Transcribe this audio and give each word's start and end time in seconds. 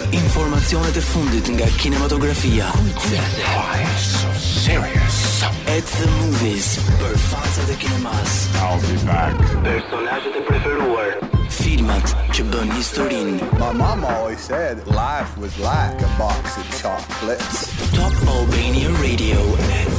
fundit 1.11 1.45
nga 1.51 1.67
kinematografia. 1.75 2.71
Why 2.71 3.83
so 3.99 4.31
serious? 4.39 5.43
At 5.67 5.83
the 5.99 6.07
movies. 6.23 6.79
Për 7.01 7.67
de 7.67 7.71
e 7.71 7.75
kinemas. 7.75 8.47
I'll 8.63 8.79
be 8.79 8.95
back. 9.05 9.35
Personazhet 9.65 10.35
e 10.39 10.41
preferuar. 10.47 11.30
moment 11.91 12.13
që 12.35 12.43
bën 12.51 12.69
historinë. 12.77 13.37
My 13.59 13.71
mama 13.75 14.07
always 14.17 14.39
said 14.45 14.83
life 14.87 15.33
was 15.37 15.55
like 15.59 15.95
a 16.01 16.11
box 16.17 16.57
of 16.57 16.65
chocolates. 16.81 17.67
Top 17.91 18.13
Albania 18.27 18.89
Radio 19.01 19.39
and 19.59 19.93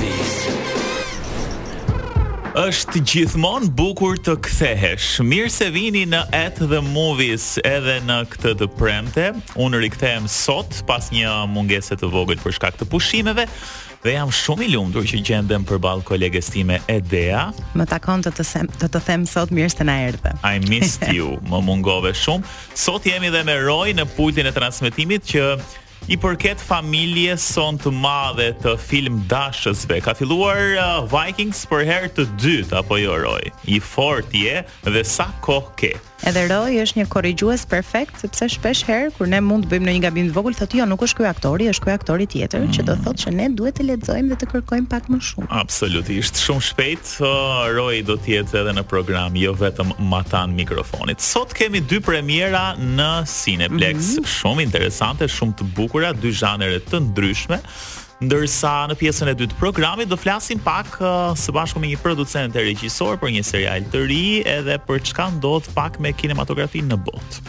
this 0.00 0.78
është 2.52 3.00
gjithmonë 3.08 3.70
bukur 3.72 4.18
të 4.20 4.34
kthehesh. 4.44 5.06
Mirë 5.24 5.48
se 5.54 5.70
vini 5.72 6.02
në 6.04 6.18
At 6.36 6.58
the 6.68 6.82
Movies 6.84 7.54
edhe 7.64 7.94
në 8.04 8.18
këtë 8.28 8.52
të 8.60 8.66
premte. 8.76 9.30
Unë 9.64 9.80
rikthehem 9.86 10.26
sot 10.28 10.82
pas 10.90 11.08
një 11.16 11.32
mungese 11.48 11.96
të 11.96 12.10
vogël 12.12 12.36
për 12.44 12.58
shkak 12.58 12.76
të 12.82 12.90
pushimeve, 12.92 13.46
dhe 14.02 14.12
jam 14.18 14.30
shumë 14.34 14.66
i 14.66 14.70
lumtur 14.72 15.04
që 15.06 15.20
gjendem 15.26 15.62
përballë 15.68 16.04
kolegës 16.08 16.48
time 16.52 16.80
Edea. 16.90 17.48
Më 17.78 17.86
takon 17.90 18.24
të 18.24 18.32
të 18.34 18.46
sem, 18.46 18.70
të 18.80 18.88
të 18.94 19.02
them 19.06 19.26
sot 19.30 19.52
mirë 19.54 19.74
se 19.76 19.86
na 19.86 20.00
erdhe. 20.08 20.32
I 20.46 20.58
miss 20.66 20.98
you. 21.14 21.36
Më 21.50 21.60
mungove 21.68 22.14
shumë. 22.18 22.50
Sot 22.76 23.06
jemi 23.08 23.30
dhe 23.34 23.44
me 23.46 23.56
Roy 23.62 23.94
në 23.94 24.08
pultin 24.16 24.50
e 24.50 24.54
transmetimit 24.56 25.26
që 25.30 25.46
i 26.10 26.16
përket 26.18 26.58
familjes 26.58 27.44
son 27.54 27.76
të 27.78 27.92
madhe 27.94 28.48
të 28.64 28.74
film 28.88 29.20
dashësve. 29.30 30.00
Ka 30.02 30.16
filluar 30.18 30.72
uh, 30.74 30.86
Vikings 31.12 31.62
për 31.70 31.86
herë 31.86 32.14
të 32.16 32.26
dytë 32.42 32.80
apo 32.82 32.98
jo 32.98 33.14
Roy? 33.26 33.52
I 33.70 33.78
fortë 33.82 34.46
je 34.48 34.64
dhe 34.96 35.04
sa 35.06 35.28
kohë 35.46 35.76
ke? 35.78 35.94
Edhe 36.22 36.44
Roy 36.46 36.76
është 36.78 37.00
një 37.00 37.04
korrigjues 37.10 37.64
perfekt 37.66 38.20
sepse 38.22 38.46
shpesh 38.54 38.84
herë 38.86 39.08
kur 39.16 39.26
ne 39.26 39.40
mund 39.42 39.64
të 39.66 39.72
bëjmë 39.74 39.88
në 39.88 39.94
një 39.96 40.02
gabim 40.04 40.28
të 40.30 40.34
vogël, 40.36 40.54
thotë 40.54 40.78
jo, 40.78 40.84
nuk 40.86 41.00
është 41.02 41.18
ky 41.18 41.24
aktori, 41.26 41.64
është 41.72 41.86
ky 41.86 41.90
aktori 41.96 42.26
tjetër, 42.30 42.60
mm. 42.62 42.74
që 42.76 42.84
do 42.86 42.94
mm. 42.94 43.00
thotë 43.08 43.22
që 43.24 43.32
ne 43.40 43.48
duhet 43.58 43.76
të 43.80 43.86
lexojmë 43.88 44.30
dhe 44.30 44.36
të 44.44 44.48
kërkojmë 44.52 44.86
pak 44.92 45.08
më 45.10 45.18
shumë. 45.30 45.48
Absolutisht, 45.64 46.38
shumë 46.38 46.64
shpejt 46.68 47.14
Roy 47.74 48.04
do 48.06 48.14
të 48.22 48.36
jetë 48.36 48.60
edhe 48.60 48.74
në 48.78 48.84
program, 48.92 49.38
jo 49.40 49.56
vetëm 49.58 49.90
matan 50.12 50.54
mikrofonit. 50.60 51.24
Sot 51.32 51.50
kemi 51.58 51.82
dy 51.90 51.98
premiera 52.06 52.68
në 52.78 53.10
Cineplex, 53.34 54.12
mm 54.14 54.22
-hmm. 54.22 54.30
shumë 54.38 54.62
interesante, 54.68 55.26
shumë 55.26 55.58
të 55.58 55.68
bukura, 55.74 56.12
dy 56.14 56.30
zhanre 56.38 56.78
të 56.86 57.02
ndryshme. 57.10 57.58
Ndërsa 58.22 58.70
në 58.86 58.94
pjesën 59.00 59.28
e 59.32 59.32
dytë 59.34 59.56
programit 59.58 60.06
do 60.06 60.14
flasim 60.20 60.60
pak 60.62 60.92
uh, 61.02 61.32
së 61.34 61.50
bashku 61.56 61.80
me 61.82 61.88
një 61.90 61.98
producent 62.04 62.54
e 62.54 62.62
regjisor 62.68 63.18
për 63.18 63.32
një 63.34 63.42
serial 63.48 63.88
të 63.90 64.02
ri 64.06 64.20
edhe 64.46 64.76
për 64.86 65.02
çka 65.08 65.26
ndodh 65.40 65.72
pak 65.74 65.98
me 66.02 66.12
kinematografinë 66.14 66.92
në 66.94 67.00
botë. 67.08 67.42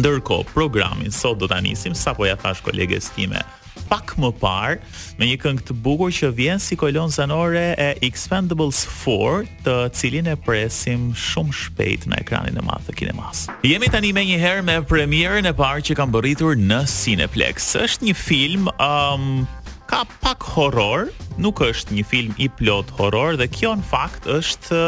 Ndërkohë, 0.00 0.48
programin 0.54 1.14
sot 1.14 1.38
do 1.42 1.46
ta 1.50 1.60
nisim 1.62 1.94
sapo 1.98 2.26
ja 2.26 2.34
thash 2.42 2.64
koleges 2.66 3.12
time 3.14 3.44
pak 3.90 4.12
më 4.22 4.28
parë 4.38 4.76
me 5.18 5.26
një 5.30 5.36
këngë 5.42 5.64
të 5.66 5.74
bukur 5.82 6.10
që 6.14 6.28
vjen 6.36 6.60
si 6.62 6.76
kolon 6.78 7.10
zanore 7.14 7.62
e 7.78 7.88
Expendables 8.06 8.82
4, 9.04 9.46
të 9.66 9.74
cilin 9.98 10.28
e 10.30 10.36
presim 10.46 11.08
shumë 11.18 11.54
shpejt 11.60 12.06
në 12.10 12.20
ekranin 12.24 12.58
e 12.60 12.66
madh 12.66 12.86
të 12.86 12.94
kinemas. 13.00 13.46
Jemi 13.66 13.88
tani 13.90 14.12
më 14.14 14.26
një 14.30 14.38
herë 14.44 14.66
me 14.68 14.76
premierën 14.94 15.46
e 15.50 15.54
parë 15.58 15.82
që 15.90 15.98
kanë 15.98 16.14
bërë 16.16 16.54
në 16.66 16.80
Cineplex. 16.94 17.72
Është 17.82 18.10
një 18.12 18.16
film 18.20 18.70
um, 18.78 19.26
ka 19.90 20.04
pak 20.22 20.38
horror, 20.54 21.08
nuk 21.42 21.58
është 21.66 21.98
një 21.98 22.04
film 22.06 22.36
i 22.38 22.46
plot 22.60 22.92
horror 23.00 23.34
dhe 23.40 23.48
kjo 23.50 23.72
në 23.80 23.86
fakt 23.90 24.28
është 24.38 24.82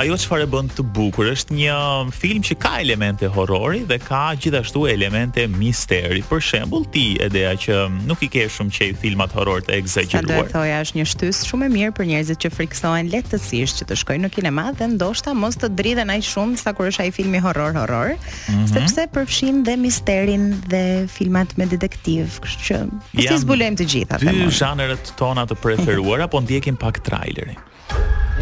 ajo 0.00 0.16
çfarë 0.22 0.46
bën 0.48 0.68
të 0.72 0.84
bukur 0.96 1.26
është 1.28 1.54
një 1.58 1.72
film 2.16 2.42
që 2.46 2.54
ka 2.62 2.70
elemente 2.80 3.28
horrori 3.34 3.82
dhe 3.90 3.98
ka 4.02 4.20
gjithashtu 4.40 4.84
elemente 4.88 5.44
misteri. 5.52 6.22
Për 6.28 6.40
shembull, 6.46 6.86
ti 6.94 7.02
dea 7.34 7.52
që 7.60 7.76
nuk 8.08 8.22
i 8.24 8.30
ke 8.32 8.46
shumë 8.52 8.72
qejf 8.76 9.02
filmat 9.02 9.34
horror 9.36 9.64
të 9.66 9.74
egzageruar. 9.76 10.28
Sa 10.28 10.44
do 10.44 10.48
të 10.48 10.54
thoja, 10.54 10.78
është 10.86 10.98
një 11.00 11.06
shtys 11.12 11.42
shumë 11.50 11.68
e 11.68 11.72
mirë 11.76 11.92
për 11.98 12.08
njerëzit 12.12 12.40
që 12.46 12.52
friksohen 12.56 13.10
lehtësisht 13.12 13.82
që 13.82 13.88
të 13.90 13.98
shkojnë 14.02 14.24
në 14.28 14.32
kinema 14.38 14.66
dhe 14.78 14.88
ndoshta 14.94 15.34
mos 15.36 15.60
të 15.60 15.72
dridhen 15.80 16.14
aq 16.14 16.24
shumë 16.30 16.62
sa 16.62 16.72
kur 16.76 16.88
është 16.88 17.04
ai 17.06 17.12
filmi 17.18 17.42
horror 17.44 17.76
horror, 17.80 18.14
mm 18.16 18.64
-hmm. 18.64 18.72
sepse 18.72 19.04
përfshin 19.14 19.62
dhe 19.66 19.76
misterin 19.84 20.48
dhe 20.72 20.82
filmat 21.16 21.56
me 21.58 21.66
detektiv, 21.74 22.40
kështu 22.40 22.64
që 22.66 22.80
ne 23.28 23.38
zbulojmë 23.44 23.76
të 23.82 23.88
gjitha. 23.92 24.18
Dy 24.18 24.96
tona 25.22 25.42
të 25.46 25.54
preferuara, 25.62 26.26
po 26.28 26.40
ndjekim 26.40 26.76
pak 26.80 26.98
trailerin. 27.04 27.58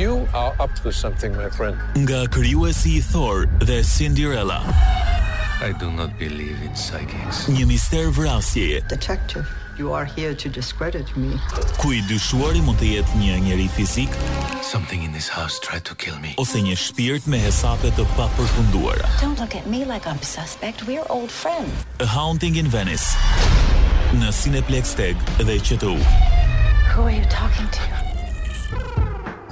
You 0.01 0.27
are 0.33 0.55
up 0.59 0.73
to 0.81 0.93
something, 0.97 1.37
my 1.37 1.51
friend. 1.53 1.77
Nga 1.93 2.33
kryuesi 2.33 2.97
i 2.97 3.01
Thor 3.05 3.45
dhe 3.61 3.85
Cinderella. 3.85 4.65
I 5.61 5.75
do 5.79 5.93
not 5.93 6.17
believe 6.19 6.57
in 6.65 6.73
psychics. 6.75 7.45
Një 7.53 7.67
mister 7.69 8.09
vrasje. 8.09 8.81
Detective, 8.89 9.45
you 9.77 9.93
are 9.93 10.07
here 10.07 10.33
to 10.33 10.49
discredit 10.49 11.05
me. 11.21 11.37
Ku 11.85 11.93
i 11.93 12.01
dyshuari 12.09 12.65
mund 12.65 12.81
të 12.81 12.95
jetë 12.95 13.21
një 13.21 13.37
njeri 13.51 13.69
fizik? 13.77 14.17
Something 14.71 15.05
in 15.05 15.13
this 15.13 15.29
house 15.29 15.61
tried 15.69 15.85
to 15.85 15.95
kill 16.05 16.17
me. 16.25 16.33
Ose 16.41 16.65
një 16.65 16.81
shpirt 16.87 17.29
me 17.29 17.37
hesape 17.45 17.93
të 18.01 18.09
papërfunduara. 18.17 19.05
Don't 19.21 19.37
look 19.37 19.55
at 19.61 19.69
me 19.77 19.85
like 19.85 20.07
I'm 20.07 20.17
a 20.17 20.25
suspect. 20.33 20.89
We 20.89 20.97
are 20.97 21.05
old 21.21 21.29
friends. 21.43 21.85
A 21.99 22.09
Haunting 22.17 22.57
in 22.57 22.73
Venice. 22.79 23.13
Në 24.17 24.33
Cineplex 24.41 24.97
Tag 25.03 25.21
dhe 25.45 25.61
QTU. 25.61 25.95
Who 26.01 27.03
are 27.05 27.13
you 27.21 27.25
talking 27.41 27.69
to? 27.79 28.10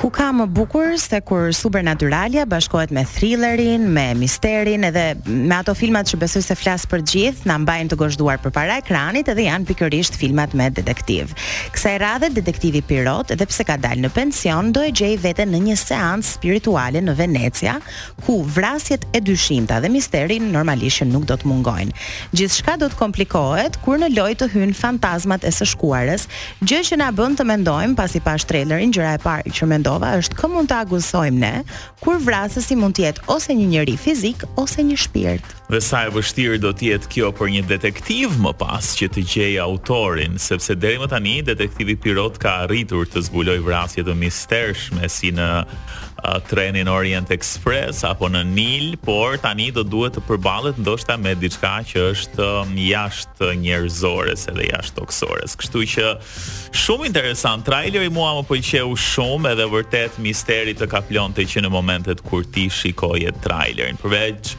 ku 0.09 0.17
ka 0.23 0.31
më 0.33 0.45
bukur 0.57 0.97
se 0.97 1.19
kur 1.29 1.53
Supernaturalia 1.53 2.47
bashkohet 2.49 2.89
me 2.91 3.03
thrillerin, 3.05 3.83
me 3.93 4.15
misterin 4.17 4.87
edhe 4.89 5.03
me 5.29 5.53
ato 5.57 5.75
filmat 5.77 6.09
që 6.09 6.17
besoj 6.23 6.41
se 6.47 6.55
flas 6.57 6.87
për 6.89 7.03
gjithë, 7.11 7.45
na 7.51 7.59
mbajnë 7.61 7.91
të 7.93 7.99
gozhduar 8.01 8.39
përpara 8.41 8.79
ekranit 8.81 9.29
edhe 9.29 9.45
janë 9.45 9.69
pikërisht 9.69 10.17
filmat 10.17 10.55
me 10.57 10.71
detektiv. 10.73 11.35
Kësaj 11.75 11.97
radhe 12.01 12.31
detektivi 12.39 12.81
Pirot, 12.89 13.35
edhe 13.35 13.45
pse 13.51 13.67
ka 13.69 13.77
dalë 13.85 14.07
në 14.07 14.11
pension, 14.17 14.71
do 14.73 14.81
e 14.87 14.95
gjej 14.97 15.13
veten 15.27 15.53
në 15.53 15.61
një 15.67 15.77
seancë 15.83 16.29
spirituale 16.39 17.03
në 17.05 17.17
Venecia, 17.19 17.77
ku 18.25 18.39
vrasjet 18.57 19.05
e 19.13 19.21
dyshimta 19.29 19.83
dhe 19.85 19.93
misteri 19.93 20.41
normalisht 20.41 21.05
nuk 21.13 21.29
do 21.29 21.37
të 21.43 21.51
mungojnë. 21.53 21.93
Gjithçka 22.33 22.79
do 22.81 22.89
të 22.89 22.97
komplikohet 23.05 23.77
kur 23.85 24.01
në 24.01 24.09
lojë 24.17 24.41
të 24.41 24.51
hyn 24.57 24.73
fantazmat 24.81 25.45
e 25.45 25.53
së 25.53 25.69
shkuarës, 25.75 26.25
gjë 26.65 26.83
që 26.93 27.01
na 27.05 27.13
bën 27.19 27.37
të 27.41 27.49
mendojmë 27.53 27.99
pasi 28.01 28.25
pash 28.25 28.49
trailerin 28.49 28.95
gjëra 28.97 29.19
e 29.21 29.25
parë 29.29 29.59
që 29.59 29.69
mendoj 29.75 29.97
Kosova 29.99 30.13
është 30.21 30.37
kë 30.39 30.49
mund 30.53 30.69
të 30.71 30.77
aguzojmë 30.85 31.39
ne 31.39 31.63
kur 31.99 32.21
vrasësi 32.23 32.77
mund 32.79 32.95
të 32.95 33.03
jetë 33.03 33.25
ose 33.35 33.55
një 33.59 33.67
njeri 33.73 33.97
fizik 33.99 34.45
ose 34.59 34.83
një 34.87 34.97
shpirt. 34.99 35.47
Dhe 35.69 35.81
sa 35.85 36.07
e 36.07 36.13
vështirë 36.15 36.61
do 36.63 36.71
të 36.73 36.93
jetë 36.93 37.09
kjo 37.13 37.33
për 37.37 37.51
një 37.59 37.63
detektiv 37.69 38.39
më 38.41 38.55
pas 38.57 38.87
që 38.97 39.11
të 39.13 39.25
gjejë 39.29 39.61
autorin, 39.63 40.39
sepse 40.41 40.77
deri 40.81 41.01
më 41.03 41.11
tani 41.13 41.35
detektivi 41.45 41.99
Pirot 42.01 42.39
ka 42.41 42.55
arritur 42.65 43.05
të 43.09 43.27
zbulojë 43.27 43.67
vrasje 43.67 44.05
të 44.07 44.15
mistershme 44.17 45.09
si 45.13 45.29
në 45.37 45.49
trenin 46.49 46.89
Orient 46.91 47.29
Express 47.31 48.01
apo 48.09 48.27
në 48.33 48.41
Nil, 48.49 48.87
por 49.05 49.37
tani 49.43 49.69
do 49.71 49.85
duhet 49.87 50.17
të 50.17 50.23
përballet 50.27 50.79
ndoshta 50.81 51.15
me 51.21 51.35
diçka 51.39 51.75
që 51.93 52.07
është 52.11 52.49
um, 52.65 52.73
jashtë 52.89 53.53
njerëzores 53.61 54.49
edhe 54.51 54.67
jashtë 54.73 54.97
toksores. 54.99 55.55
Kështu 55.61 55.85
që 55.93 56.09
shumë 56.75 57.07
interesant 57.13 57.63
traileri 57.69 58.11
mua 58.11 58.33
më 58.41 58.49
pëlqeu 58.51 58.97
shumë 58.99 59.53
edhe 59.53 59.69
vë 59.71 59.78
vërtet 59.79 60.17
misteri 60.23 60.75
të 60.77 60.89
kaplonte 60.91 61.45
që 61.49 61.63
në 61.65 61.71
momentet 61.73 62.23
kur 62.27 62.47
ti 62.55 62.67
shikoje 62.73 63.31
trailerin. 63.45 63.99
Përveç 64.01 64.55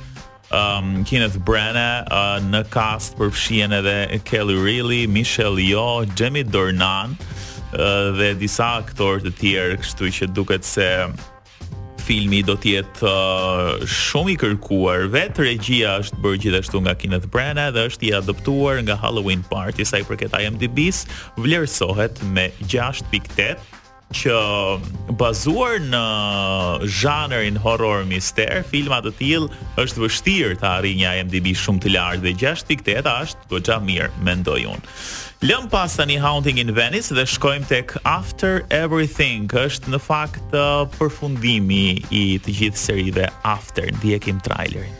um, 0.56 1.02
Kenneth 1.08 1.36
Branagh 1.48 2.08
uh, 2.12 2.38
në 2.46 2.62
cast 2.74 3.18
përfshien 3.20 3.76
edhe 3.82 3.98
Kelly 4.28 4.56
Reilly, 4.64 5.02
Michelle 5.12 5.62
Yeoh, 5.66 6.06
Jamie 6.18 6.46
Dornan 6.48 7.18
uh, 7.76 8.14
dhe 8.20 8.32
disa 8.40 8.72
aktorë 8.84 9.26
të 9.28 9.36
tjerë, 9.42 9.82
kështu 9.84 10.14
që 10.20 10.30
duket 10.38 10.68
se 10.70 10.88
filmi 12.10 12.40
do 12.42 12.56
të 12.58 12.70
jetë 12.78 13.10
uh, 13.10 13.84
shumë 13.86 14.34
i 14.34 14.38
kërkuar. 14.42 15.04
vetë 15.14 15.44
regjia 15.50 15.98
është 16.02 16.22
bërë 16.24 16.40
gjithashtu 16.46 16.82
nga 16.86 16.96
Kenneth 17.02 17.28
Branagh 17.34 17.76
dhe 17.76 17.84
është 17.92 18.08
i 18.10 18.14
adoptuar 18.22 18.80
nga 18.88 18.96
Halloween 19.04 19.44
Party 19.52 19.86
sa 19.86 20.00
i 20.02 20.08
përket 20.08 20.34
IMDb-s, 20.40 21.04
vlerësohet 21.44 22.24
me 22.32 22.50
6.8 22.64 23.79
që 24.16 25.16
bazuar 25.20 25.80
në 25.86 26.04
zhanërin 26.90 27.58
horror 27.62 28.06
mister, 28.10 28.64
filma 28.70 29.00
të 29.06 29.12
tillë 29.20 29.66
është 29.84 30.04
vështirë 30.06 30.58
të 30.62 30.68
arrijë 30.70 31.00
një 31.04 31.14
IMDb 31.22 31.52
shumë 31.58 31.84
të 31.86 31.94
lartë 31.94 32.24
dhe 32.26 32.34
6.8 32.48 33.12
është 33.20 33.52
goxha 33.54 33.78
mirë, 33.86 34.10
mendoj 34.26 34.60
unë. 34.74 34.96
Lëm 35.46 35.70
pas 35.72 35.94
tani 35.96 36.18
Haunting 36.20 36.58
in 36.60 36.74
Venice 36.76 37.16
dhe 37.16 37.24
shkojmë 37.24 37.70
tek 37.70 37.94
After 38.04 38.60
Everything, 38.76 39.48
është 39.56 39.94
në 39.94 40.02
fakt 40.04 40.58
uh, 40.58 40.84
përfundimi 40.98 42.02
i 42.12 42.26
të 42.44 42.58
gjithë 42.62 42.82
serive 42.90 43.30
After, 43.48 43.88
ndjekim 44.02 44.42
trailerin. 44.44 44.98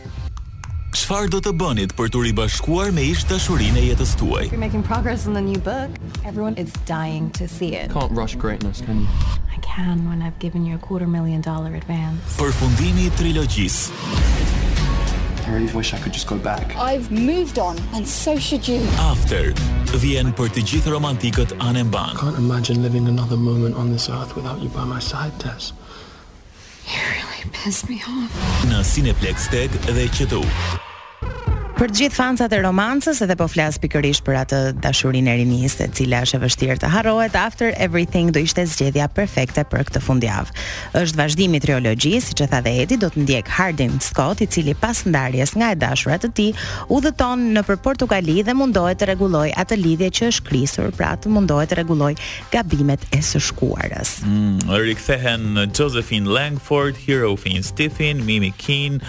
Çfarë 1.00 1.30
do 1.32 1.38
të 1.40 1.52
bënit 1.56 1.92
për 1.96 2.10
të 2.12 2.20
ribashkuar 2.26 2.90
me 2.92 3.00
ish 3.08 3.22
dashurinë 3.30 3.78
e 3.80 3.82
jetës 3.86 4.10
tuaj? 4.20 4.42
You're 4.52 4.60
making 4.62 4.82
progress 4.88 5.22
on 5.26 5.32
the 5.32 5.40
new 5.44 5.56
book. 5.68 5.94
Everyone 6.30 6.52
is 6.62 6.74
dying 6.90 7.30
to 7.38 7.46
see 7.48 7.70
it. 7.74 7.88
Can't 7.94 8.12
rush 8.18 8.34
greatness, 8.42 8.82
can 8.84 9.00
you? 9.06 9.06
I 9.48 9.56
can 9.66 10.02
when 10.10 10.20
I've 10.20 10.36
given 10.44 10.66
you 10.68 10.74
a 10.74 10.80
quarter 10.88 11.06
million 11.08 11.40
dollar 11.46 11.72
advance. 11.80 12.34
Përfundimi 12.36 13.06
i 13.06 13.12
trilogjisë. 13.16 13.94
I 15.46 15.54
really 15.54 15.72
wish 15.78 15.94
I 15.96 16.02
could 16.02 16.12
just 16.18 16.28
go 16.28 16.36
back. 16.48 16.76
I've 16.76 17.08
moved 17.10 17.56
on 17.58 17.80
and 17.96 18.04
so 18.06 18.36
should 18.48 18.68
you. 18.72 18.82
After 19.08 19.42
vjen 20.04 20.34
për 20.40 20.52
të 20.58 20.66
gjithë 20.74 20.92
romantikët 20.98 21.56
anë 21.70 21.86
mbank. 21.88 22.20
Can't 22.26 22.42
imagine 22.44 22.84
living 22.88 23.08
another 23.14 23.40
moment 23.48 23.72
on 23.74 23.88
this 23.96 24.10
earth 24.18 24.36
without 24.36 24.60
you 24.60 24.68
by 24.76 24.84
my 24.84 25.00
side, 25.08 25.32
Tess. 25.46 25.72
You 26.84 27.00
really 27.08 27.88
me 27.88 28.68
Në 28.70 28.84
Cineplex 28.92 29.48
Tag 29.56 29.80
dhe 29.88 30.06
QTU. 30.16 30.44
Për 31.80 31.94
gjithë 31.96 32.12
fansat 32.18 32.52
e 32.52 32.58
romancës 32.60 33.22
edhe 33.24 33.34
po 33.40 33.46
flas 33.48 33.78
pikërisht 33.80 34.20
për 34.26 34.34
atë 34.42 34.56
dashurinë 34.84 35.30
e 35.32 35.36
rinisë 35.38 35.86
e 35.86 35.86
cila 35.96 36.18
është 36.26 36.36
e 36.36 36.40
vështirë 36.42 36.74
të 36.82 36.88
harrohet 36.92 37.36
after 37.40 37.70
everything 37.80 38.28
do 38.36 38.42
ishte 38.44 38.66
zgjedhja 38.68 39.06
perfekte 39.16 39.64
për 39.64 39.86
këtë 39.88 40.02
fundjavë. 40.04 40.52
Është 41.00 41.18
vazhdimi 41.22 41.56
i 41.56 41.64
trilogjisë, 41.64 42.26
siç 42.34 42.42
e 42.44 42.48
tha 42.52 42.60
dhe 42.66 42.74
Edi, 42.82 42.98
do 43.00 43.08
të 43.14 43.22
ndjek 43.24 43.48
Hardin 43.56 43.96
Scott, 44.04 44.42
i 44.44 44.50
cili 44.52 44.74
pas 44.76 45.00
ndarjes 45.08 45.54
nga 45.56 45.70
e 45.72 45.78
dashura 45.80 46.18
të 46.20 46.30
tij, 46.36 46.50
udhëton 46.92 47.48
në 47.56 47.64
për 47.70 47.80
Portugali 47.88 48.36
dhe 48.44 48.58
mundohet 48.60 49.00
të 49.00 49.08
rregulloj 49.08 49.48
atë 49.64 49.80
lidhje 49.80 50.12
që 50.20 50.28
është 50.34 50.48
krisur, 50.50 50.92
pra 51.00 51.14
të 51.16 51.32
mundohet 51.32 51.72
të 51.72 51.80
rregulloj 51.80 52.12
gabimet 52.52 53.08
e 53.16 53.24
së 53.24 53.40
shkuarës. 53.48 54.18
Mm, 54.28 54.60
Rikthehen 54.84 55.64
Josephine 55.72 56.28
Langford, 56.28 57.00
Hero 57.08 57.32
Finn 57.40 57.64
Stephen, 57.64 58.20
Mimi 58.28 58.52
Keen, 58.60 59.00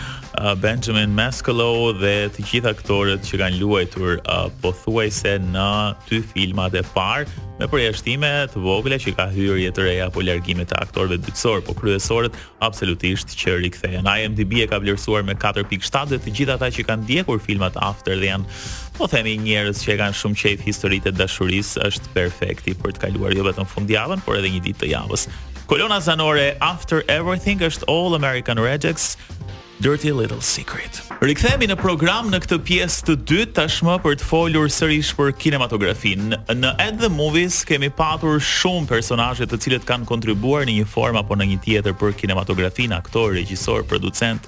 Benjamin 0.63 1.11
Mascolo 1.13 1.91
dhe 1.91 2.29
të 2.31 2.45
gjithë 2.47 2.69
aktorët 2.71 3.25
që 3.27 3.39
kanë 3.41 3.57
luajtur 3.59 4.21
uh, 4.23 4.47
pothuajse 4.63 5.33
në 5.43 5.65
dy 6.07 6.21
filmat 6.29 6.77
e 6.79 6.83
parë 6.95 7.27
me 7.59 7.67
përjashtime 7.69 8.29
të 8.53 8.61
vogla 8.63 8.95
që 9.03 9.11
ka 9.17 9.25
hyrë 9.29 9.57
jetë 9.65 9.83
reja 9.85 10.07
po 10.09 10.23
largime 10.23 10.63
të 10.65 10.77
aktorëve 10.79 11.19
dytësor, 11.25 11.65
po 11.67 11.75
kryesorët 11.77 12.37
absolutisht 12.63 13.35
që 13.37 13.57
rikthehen. 13.61 14.07
IMDb 14.09 14.61
e 14.63 14.69
ka 14.71 14.79
vlerësuar 14.81 15.27
me 15.27 15.35
4.7 15.35 16.07
dhe 16.15 16.21
të 16.23 16.33
gjithë 16.39 16.55
ata 16.55 16.71
që 16.73 16.87
kanë 16.89 17.05
ndjekur 17.09 17.43
filmat 17.43 17.75
After 17.83 18.15
dhe 18.17 18.31
janë 18.31 18.59
po 18.97 19.11
themi 19.11 19.35
njerëz 19.45 19.83
që 19.83 19.95
e 19.97 20.01
kanë 20.05 20.19
shumë 20.21 20.41
qejf 20.45 20.65
historitë 20.71 21.11
të 21.11 21.19
dashurisë 21.21 21.85
është 21.91 22.15
perfekti 22.15 22.73
për 22.81 22.95
të 22.97 23.05
kaluar 23.05 23.35
jo 23.35 23.45
vetëm 23.51 23.67
fundjavën, 23.73 24.23
por 24.25 24.39
edhe 24.39 24.53
një 24.55 24.63
ditë 24.69 24.85
të 24.85 24.93
javës. 24.95 25.27
Kolona 25.71 26.01
zanore 26.03 26.55
After 26.59 27.03
Everything 27.07 27.61
është 27.63 27.85
All 27.87 28.17
American 28.17 28.57
Rejects, 28.59 29.13
Dirty 29.81 30.13
Little 30.13 30.41
Secret. 30.45 30.99
Rikthehemi 31.25 31.65
në 31.65 31.73
program 31.81 32.27
në 32.29 32.37
këtë 32.43 32.57
pjesë 32.67 33.05
të 33.07 33.13
dytë 33.31 33.55
tashmë 33.57 33.95
për 34.03 34.17
të 34.21 34.27
folur 34.29 34.67
sërish 34.69 35.09
për 35.17 35.31
kinematografinë. 35.41 36.37
Në 36.53 36.71
At 36.83 36.99
the 37.01 37.09
Movies 37.09 37.57
kemi 37.65 37.89
patur 37.97 38.37
shumë 38.45 38.85
personazhe 38.93 39.47
të 39.49 39.57
cilët 39.65 39.87
kanë 39.89 40.05
kontribuar 40.09 40.67
në 40.69 40.75
një 40.77 40.85
formë 40.91 41.23
apo 41.23 41.39
në 41.39 41.47
një 41.49 41.57
tjetër 41.65 41.97
për 41.97 42.13
kinematografinë, 42.21 42.99
aktor, 43.01 43.33
regjisor, 43.39 43.83
producent. 43.89 44.45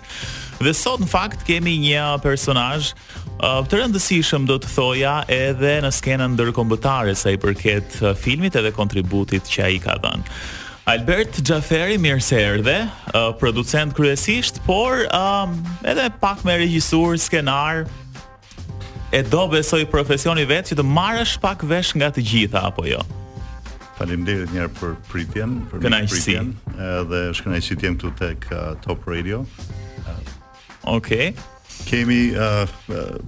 Dhe 0.62 0.74
sot 0.78 1.02
në 1.02 1.10
fakt 1.10 1.42
kemi 1.50 1.80
një 1.88 2.06
personazh 2.22 2.94
uh, 3.00 3.64
të 3.66 3.82
rëndësishëm 3.82 4.46
do 4.52 4.60
të 4.62 4.76
thoja 4.76 5.16
edhe 5.34 5.80
në 5.82 5.90
skenën 5.98 6.38
ndërkombëtare 6.38 7.18
sa 7.18 7.34
i 7.34 7.42
përket 7.42 7.98
filmit 8.22 8.54
edhe 8.62 8.76
kontributit 8.78 9.50
që 9.50 9.66
ai 9.72 9.80
ka 9.82 9.98
dhënë. 9.98 10.38
Albert 10.84 11.32
Gjaferi, 11.48 11.96
mirë 11.96 12.22
se 12.26 12.38
erdhe, 12.44 12.74
uh, 13.16 13.30
producent 13.40 13.94
kryesisht, 13.96 14.58
por 14.66 15.06
um, 15.16 15.54
edhe 15.88 16.10
pak 16.20 16.44
me 16.44 16.58
regjisor, 16.60 17.16
skenar, 17.24 17.86
e 19.16 19.22
do 19.24 19.46
besoj 19.48 19.86
profesioni 19.88 20.44
vetë 20.50 20.74
që 20.74 20.78
të 20.82 20.86
marrësh 20.90 21.38
pak 21.44 21.64
vesh 21.70 21.94
nga 21.96 22.10
të 22.12 22.26
gjitha, 22.28 22.66
apo 22.68 22.84
jo? 22.90 23.00
Faleminderit 23.96 24.52
njëherë 24.52 24.74
për 24.82 24.94
pritjen, 25.08 25.56
për 25.72 25.86
pritjen, 25.86 26.52
edhe 26.76 27.22
është 27.32 27.46
kënaqësi 27.48 27.80
të 27.80 27.88
jem 27.88 27.98
këtu 28.02 28.14
tek 28.20 28.50
uh, 28.52 28.74
Top 28.84 29.08
Radio. 29.08 29.44
Okej. 30.84 31.30
Okay. 31.32 31.34
Kemi 31.88 32.18
uh, 32.36 32.68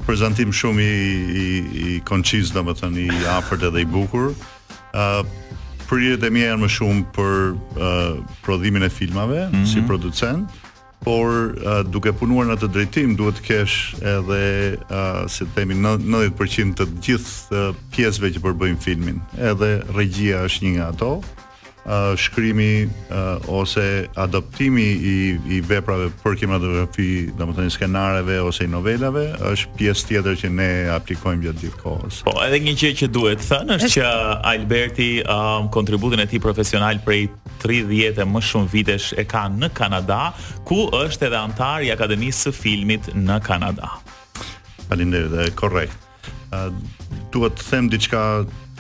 prezantim 0.06 0.52
shumë 0.56 0.84
i 0.84 0.92
i, 0.92 1.46
i 1.86 1.96
konciz, 2.08 2.52
domethënë 2.56 3.08
i 3.08 3.24
afërt 3.38 3.64
edhe 3.70 3.86
i 3.86 3.88
bukur. 3.88 4.34
Ë 4.34 5.08
uh, 5.22 5.55
prirjet 5.90 6.22
e 6.24 6.30
mia 6.34 6.52
janë 6.52 6.66
më 6.66 6.70
shumë 6.76 7.06
për 7.16 7.36
uh, 7.78 8.38
prodhimin 8.46 8.86
e 8.86 8.90
filmave 8.92 9.40
mm 9.46 9.54
-hmm. 9.54 9.72
si 9.72 9.84
producent, 9.88 10.48
por 11.04 11.30
uh, 11.30 11.84
duke 11.86 12.14
punuar 12.14 12.48
në 12.50 12.58
atë 12.58 12.68
drejtim 12.74 13.16
duhet 13.16 13.38
të 13.40 13.44
kesh 13.50 13.76
edhe 14.02 14.42
uh, 14.90 15.26
si 15.30 15.46
themi 15.56 15.76
90% 15.76 16.78
të 16.80 16.86
gjithë 17.06 17.36
uh, 17.52 17.76
pjesëve 17.94 18.34
që 18.38 18.44
përbëjmë 18.48 18.82
filmin. 18.82 19.22
Edhe 19.38 19.82
regjia 19.96 20.46
është 20.48 20.66
një 20.66 20.76
nga 20.78 20.88
ato 20.94 21.12
shkrimi 22.18 22.90
ose 23.48 24.08
adaptimi 24.16 24.82
i 24.84 25.38
i 25.50 25.60
veprave 25.62 26.10
për 26.24 26.36
kinematografi, 26.40 27.30
domethënë 27.38 27.74
skenareve 27.74 28.40
ose 28.42 28.66
i 28.66 28.70
novelave, 28.70 29.28
është 29.54 29.76
pjesë 29.78 30.08
tjetër 30.10 30.40
që 30.42 30.50
ne 30.58 30.70
aplikojmë 30.96 31.46
gjatë 31.46 31.62
gjithë 31.62 31.82
kohës. 31.84 32.22
Po, 32.26 32.34
edhe 32.46 32.60
një 32.66 32.74
gjë 32.80 32.92
që 33.04 33.10
duhet 33.14 33.46
thënë 33.46 33.78
është 33.78 33.92
që 33.98 34.14
Alberti 34.54 35.10
um, 35.22 35.70
kontributin 35.74 36.26
e 36.26 36.28
tij 36.30 36.42
profesional 36.44 37.02
prej 37.06 37.28
30 37.66 38.24
e 38.24 38.28
më 38.34 38.44
shumë 38.50 38.72
vitesh 38.74 39.14
e 39.22 39.28
ka 39.30 39.46
në 39.54 39.70
Kanada, 39.78 40.34
ku 40.66 40.88
është 41.04 41.30
edhe 41.30 41.42
antar 41.44 41.86
i 41.86 41.94
Akademisë 41.94 42.50
së 42.50 42.56
Filmit 42.58 43.12
në 43.14 43.38
Kanada. 43.46 43.94
Faleminderit, 44.90 45.34
është 45.50 45.58
korrekt. 45.62 46.02
Uh, 46.56 46.72
duhet 47.34 47.58
të 47.60 47.70
them 47.72 47.88
diçka 47.94 48.22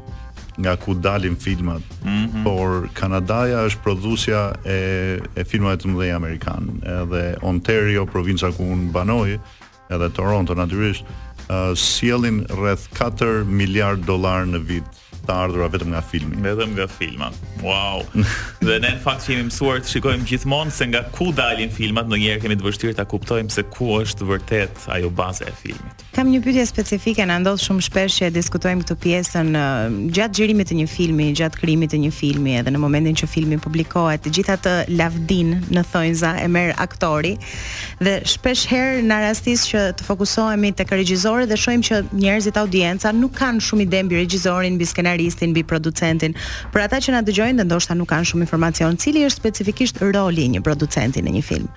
nga 0.61 0.77
ku 0.77 0.93
dalin 0.95 1.37
filmat, 1.37 1.83
mm 2.05 2.25
-hmm. 2.25 2.45
por 2.45 2.89
Kanada 2.95 3.49
është 3.65 3.81
prodhusja 3.83 4.53
e, 4.67 4.77
e 5.41 5.45
filmat 5.45 5.81
të 5.83 5.89
mëdhej 5.89 6.13
Amerikanë, 6.13 6.69
edhe 6.85 7.37
Ontario, 7.43 8.05
provinca 8.07 8.53
ku 8.53 8.63
un 8.65 8.93
banoj, 8.93 9.41
edhe 9.91 10.09
Toronto, 10.13 10.53
natyrisht, 10.55 11.05
sjellin 11.75 12.45
rreth 12.49 12.87
4 13.19 13.45
miliard 13.49 14.03
dollar 14.07 14.45
në 14.47 14.61
vit 14.69 15.01
të 15.23 15.31
ardhura 15.35 15.69
vetëm 15.71 15.93
nga 15.95 16.01
filmi. 16.03 16.37
Vetëm 16.43 16.73
nga 16.75 16.87
filma. 16.91 17.29
Wow. 17.63 18.03
dhe 18.67 18.81
ne 18.83 18.91
në 18.91 18.99
fakt 19.05 19.23
që 19.27 19.37
jemi 19.37 19.45
mësuar 19.53 19.85
të 19.85 19.93
shikojmë 19.93 20.27
gjithmonë 20.27 20.75
se 20.75 20.89
nga 20.91 21.05
ku 21.15 21.29
dalin 21.37 21.71
filmat, 21.71 22.09
ndonjëherë 22.11 22.43
kemi 22.43 22.59
të 22.59 22.67
vështirë 22.67 22.97
ta 22.99 23.07
kuptojmë 23.07 23.55
se 23.55 23.63
ku 23.71 23.93
është 24.01 24.27
vërtet 24.33 24.89
ajo 24.97 25.13
baza 25.15 25.47
e 25.47 25.55
filmit. 25.61 26.03
Kam 26.13 26.29
një 26.29 26.43
pyetje 26.45 26.67
specifike, 26.69 27.25
na 27.25 27.39
ndodh 27.41 27.63
shumë 27.65 27.83
shpesh 27.87 28.19
që 28.21 28.27
e 28.27 28.33
diskutojmë 28.35 28.83
këtë 28.85 28.97
pjesën 29.01 29.55
uh, 29.57 29.95
gjatë 30.13 30.37
xhirimit 30.43 30.69
të 30.69 30.75
një 30.83 30.87
filmi, 30.93 31.31
gjatë 31.39 31.57
krijimit 31.63 31.93
të 31.95 32.01
një 32.03 32.11
filmi, 32.13 32.53
edhe 32.61 32.73
në 32.75 32.81
momentin 32.83 33.17
që 33.17 33.29
filmi 33.33 33.57
publikohet, 33.65 34.21
të 34.27 34.33
gjitha 34.37 34.57
të 34.61 34.75
lavdin 34.99 35.55
në 35.73 35.85
thonjza 35.89 36.35
e 36.43 36.45
merr 36.53 36.75
aktori 36.85 37.33
dhe 38.05 38.19
shpesh 38.29 38.67
herë 38.75 39.01
na 39.09 39.23
rastis 39.25 39.65
që 39.73 39.87
të 40.03 40.09
fokusohemi 40.11 40.75
tek 40.83 40.93
regjizori 40.99 41.49
dhe 41.49 41.57
shohim 41.63 41.87
që 41.89 42.03
njerëzit 42.13 42.61
audienca 42.61 43.15
nuk 43.17 43.33
kanë 43.41 43.65
shumë 43.71 43.87
ide 43.89 44.05
mbi 44.05 44.21
regjizorin, 44.21 44.77
mbi 44.77 44.91
skenaristin, 44.93 45.55
mbi 45.57 45.65
producentin. 45.73 46.37
Për 46.77 46.85
ata 46.91 47.01
që 47.07 47.17
na 47.17 47.25
dëgjojnë, 47.31 47.65
ndoshta 47.71 47.97
nuk 47.97 48.13
kanë 48.13 48.29
shumë 48.35 48.49
informacion, 48.51 49.01
cili 49.01 49.25
është 49.31 49.41
specifikisht 49.47 50.05
roli 50.13 50.45
i 50.45 50.53
një 50.59 50.65
producenti 50.69 51.25
në 51.25 51.39
një 51.41 51.47
film. 51.49 51.73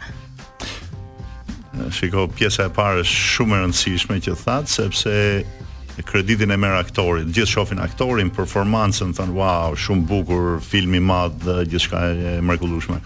Shiko, 1.93 2.25
pjesa 2.35 2.65
e 2.69 2.73
parë 2.73 3.03
është 3.03 3.15
shumë 3.35 3.57
e 3.57 3.61
rëndësishme 3.65 4.17
që 4.25 4.35
thatë, 4.39 4.71
sepse 4.71 6.05
kreditin 6.09 6.51
e 6.51 6.57
merë 6.59 6.79
aktorin, 6.85 7.29
gjithë 7.35 7.51
shofin 7.55 7.79
aktorin, 7.83 8.31
performancën, 8.35 9.13
thënë, 9.17 9.35
wow, 9.37 9.75
shumë 9.79 10.07
bukur, 10.09 10.47
filmi 10.65 10.99
madhë 11.03 11.41
dhe 11.45 11.57
gjithë 11.71 11.85
shka 11.87 12.01
e 12.11 12.33
mërkullushme. 12.45 12.97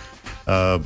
Uh, 0.50 0.78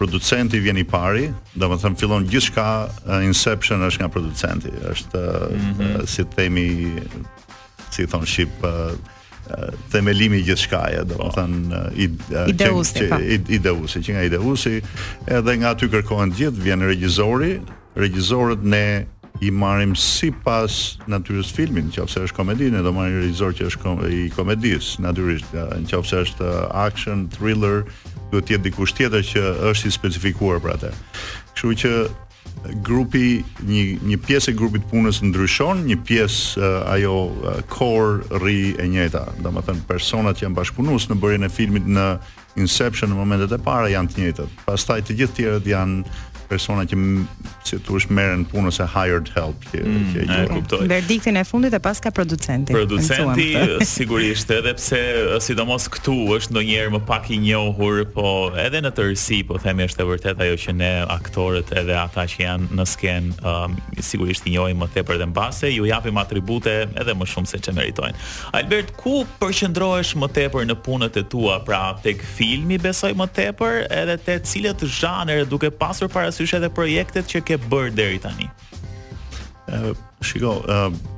producenti 0.00 0.60
vjen 0.60 0.80
i 0.82 0.86
pari, 0.88 1.28
dhe 1.56 1.68
më 1.72 1.78
thëmë 1.84 2.00
fillon 2.00 2.28
gjithë 2.32 2.50
shka 2.50 2.68
uh, 2.90 3.16
inception 3.28 3.86
është 3.88 4.04
nga 4.04 4.12
producenti, 4.16 4.74
është, 4.92 5.24
mm 5.24 5.72
-hmm. 5.72 5.96
uh, 5.96 6.08
si 6.14 6.22
të 6.22 6.36
temi, 6.36 6.68
si 7.90 8.08
thonë, 8.12 8.28
shqipë, 8.34 8.72
uh, 8.72 9.18
themelimi 9.92 10.38
i 10.40 10.44
gjithë 10.46 10.66
shkaja, 10.66 11.04
do 11.10 11.16
të 11.20 11.32
thënë 11.38 11.82
ideusi, 12.54 13.06
po. 13.10 13.18
ideusi, 13.50 14.02
që 14.02 14.14
nga 14.16 14.24
ideusi 14.28 14.76
edhe 15.40 15.56
nga 15.62 15.74
aty 15.74 15.88
kërkohen 15.92 16.32
të 16.32 16.40
gjithë, 16.42 16.62
vjen 16.62 16.84
regjizori, 16.88 17.50
regjizorët 17.98 18.62
ne 18.62 18.86
i 19.42 19.50
marrim 19.50 19.96
sipas 19.98 20.98
natyrës 21.10 21.50
filmin 21.50 21.88
filmit, 21.90 22.06
nëse 22.06 22.22
është 22.28 22.36
komedi, 22.36 22.70
ne 22.70 22.82
do 22.84 22.92
marrim 22.94 23.22
regjizor 23.24 23.56
që 23.58 23.70
është 23.72 23.94
i 24.06 24.24
komedis, 24.36 24.94
natyrisht, 25.02 25.56
nëse 25.82 26.22
është 26.24 26.50
action, 26.70 27.26
thriller, 27.34 27.82
do 28.32 28.38
të 28.40 28.54
jetë 28.56 28.68
dikush 28.70 28.94
tjetër 28.96 29.26
që 29.32 29.46
është 29.72 29.88
i 29.90 29.96
specifikuar 29.98 30.62
për 30.64 30.76
atë. 30.76 30.92
Kështu 31.52 31.74
që 31.82 31.90
Grupi, 32.62 33.40
një 33.66 33.82
një 34.06 34.16
pjesë 34.22 34.52
e 34.52 34.54
grupit 34.58 34.84
punës 34.92 35.18
ndryshon, 35.26 35.80
një 35.88 35.96
pjesë 36.06 36.62
eh, 36.62 36.76
ajo 36.94 37.14
eh, 37.32 37.56
core 37.66 38.38
rri 38.38 38.76
e 38.78 38.86
njëjta. 38.92 39.24
Domethënë 39.42 39.82
personat 39.88 40.38
që 40.38 40.46
janë 40.46 40.58
bashkëpunuar 40.60 41.08
në 41.10 41.18
bërjen 41.24 41.48
e 41.48 41.50
filmit 41.50 41.88
në 41.90 42.06
Inception 42.62 43.10
në 43.10 43.16
momentet 43.16 43.54
e 43.56 43.58
para 43.64 43.88
janë 43.90 44.12
të 44.12 44.22
njëjtë. 44.22 44.46
Pastaj 44.68 45.00
të 45.08 45.18
gjithë 45.18 45.36
tjerët 45.40 45.70
janë 45.72 46.18
persona 46.52 46.84
që 46.88 46.96
si 47.64 47.78
tu 47.86 47.96
është 47.98 48.14
merren 48.14 48.42
punë 48.50 48.72
ose 48.72 48.84
hired 48.94 49.30
help 49.34 49.62
që 49.70 49.80
mm, 49.82 50.08
që 50.12 50.24
e 50.34 50.40
kuptoj. 50.50 50.80
Verdiktin 50.90 51.38
e 51.40 51.44
fundit 51.46 51.74
e 51.76 51.80
pas 51.82 52.00
ka 52.02 52.10
producenti. 52.14 52.74
Producenti 52.74 53.46
sigurisht 53.88 54.50
edhe 54.54 54.74
pse 54.78 54.98
sidomos 55.46 55.86
këtu 55.94 56.16
është 56.36 56.54
ndonjëherë 56.54 56.92
më 56.98 57.02
pak 57.08 57.30
i 57.32 57.38
njohur, 57.42 58.02
po 58.14 58.26
edhe 58.60 58.82
në 58.84 58.92
tërësi 58.98 59.38
po 59.48 59.56
themi 59.62 59.86
është 59.86 60.04
e 60.04 60.08
vërtet 60.10 60.44
ajo 60.46 60.58
që 60.66 60.74
ne 60.82 60.90
aktorët 61.16 61.72
edhe 61.82 61.96
ata 62.02 62.26
që 62.30 62.42
janë 62.44 62.80
në 62.80 62.86
skenë 62.92 63.32
um, 63.54 63.78
sigurisht 64.04 64.48
i 64.50 64.54
njohim 64.58 64.82
më 64.84 64.90
tepër 64.98 65.22
dhe 65.22 65.30
mbase 65.32 65.70
ju 65.72 65.88
japim 65.88 66.20
atribute 66.22 66.74
edhe 66.90 67.16
më 67.18 67.28
shumë 67.34 67.50
se 67.54 67.62
ç'e 67.64 67.74
meritojnë. 67.78 68.22
Albert, 68.58 68.92
ku 69.00 69.22
përqendrohesh 69.40 70.12
më 70.20 70.28
tepër 70.42 70.68
në 70.68 70.76
punët 70.84 71.16
e 71.20 71.24
tua, 71.32 71.56
pra 71.66 71.82
tek 72.04 72.20
filmi 72.36 72.76
besoj 72.84 73.12
më 73.18 73.28
tepër 73.40 73.80
edhe 74.02 74.18
te 74.28 74.36
cilët 74.50 74.84
zhanere 74.98 75.46
duke 75.48 75.70
pasur 75.74 76.10
parasysh 76.12 76.41
parasysh 76.42 76.58
edhe 76.58 76.74
projektet 76.74 77.26
që 77.30 77.40
ke 77.46 77.56
bërë 77.70 77.92
deri 77.94 78.18
tani? 78.18 78.48
Ë, 79.70 79.94
shiko, 80.26 80.56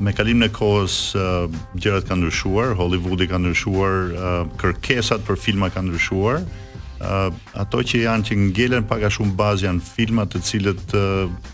me 0.01 0.13
kalimin 0.13 0.49
e 0.49 0.53
kohës 0.53 1.15
gjërat 1.81 2.09
kanë 2.11 2.25
ndryshuar, 2.27 2.75
Hollywoodi 2.77 3.29
ka 3.31 3.39
ndryshuar, 3.39 4.53
kërkesat 4.61 5.25
për 5.27 5.37
filma 5.41 5.71
kanë 5.73 5.89
ndryshuar. 5.89 6.45
ë 7.01 7.33
ato 7.61 7.81
që 7.85 8.05
janë 8.07 8.25
që 8.29 8.35
ngelen 8.43 8.85
pak 8.89 9.03
a 9.03 9.11
shumë 9.13 9.35
bazë 9.37 9.67
janë 9.67 9.81
filma 9.89 10.25
të 10.31 10.39
cilët 10.47 10.95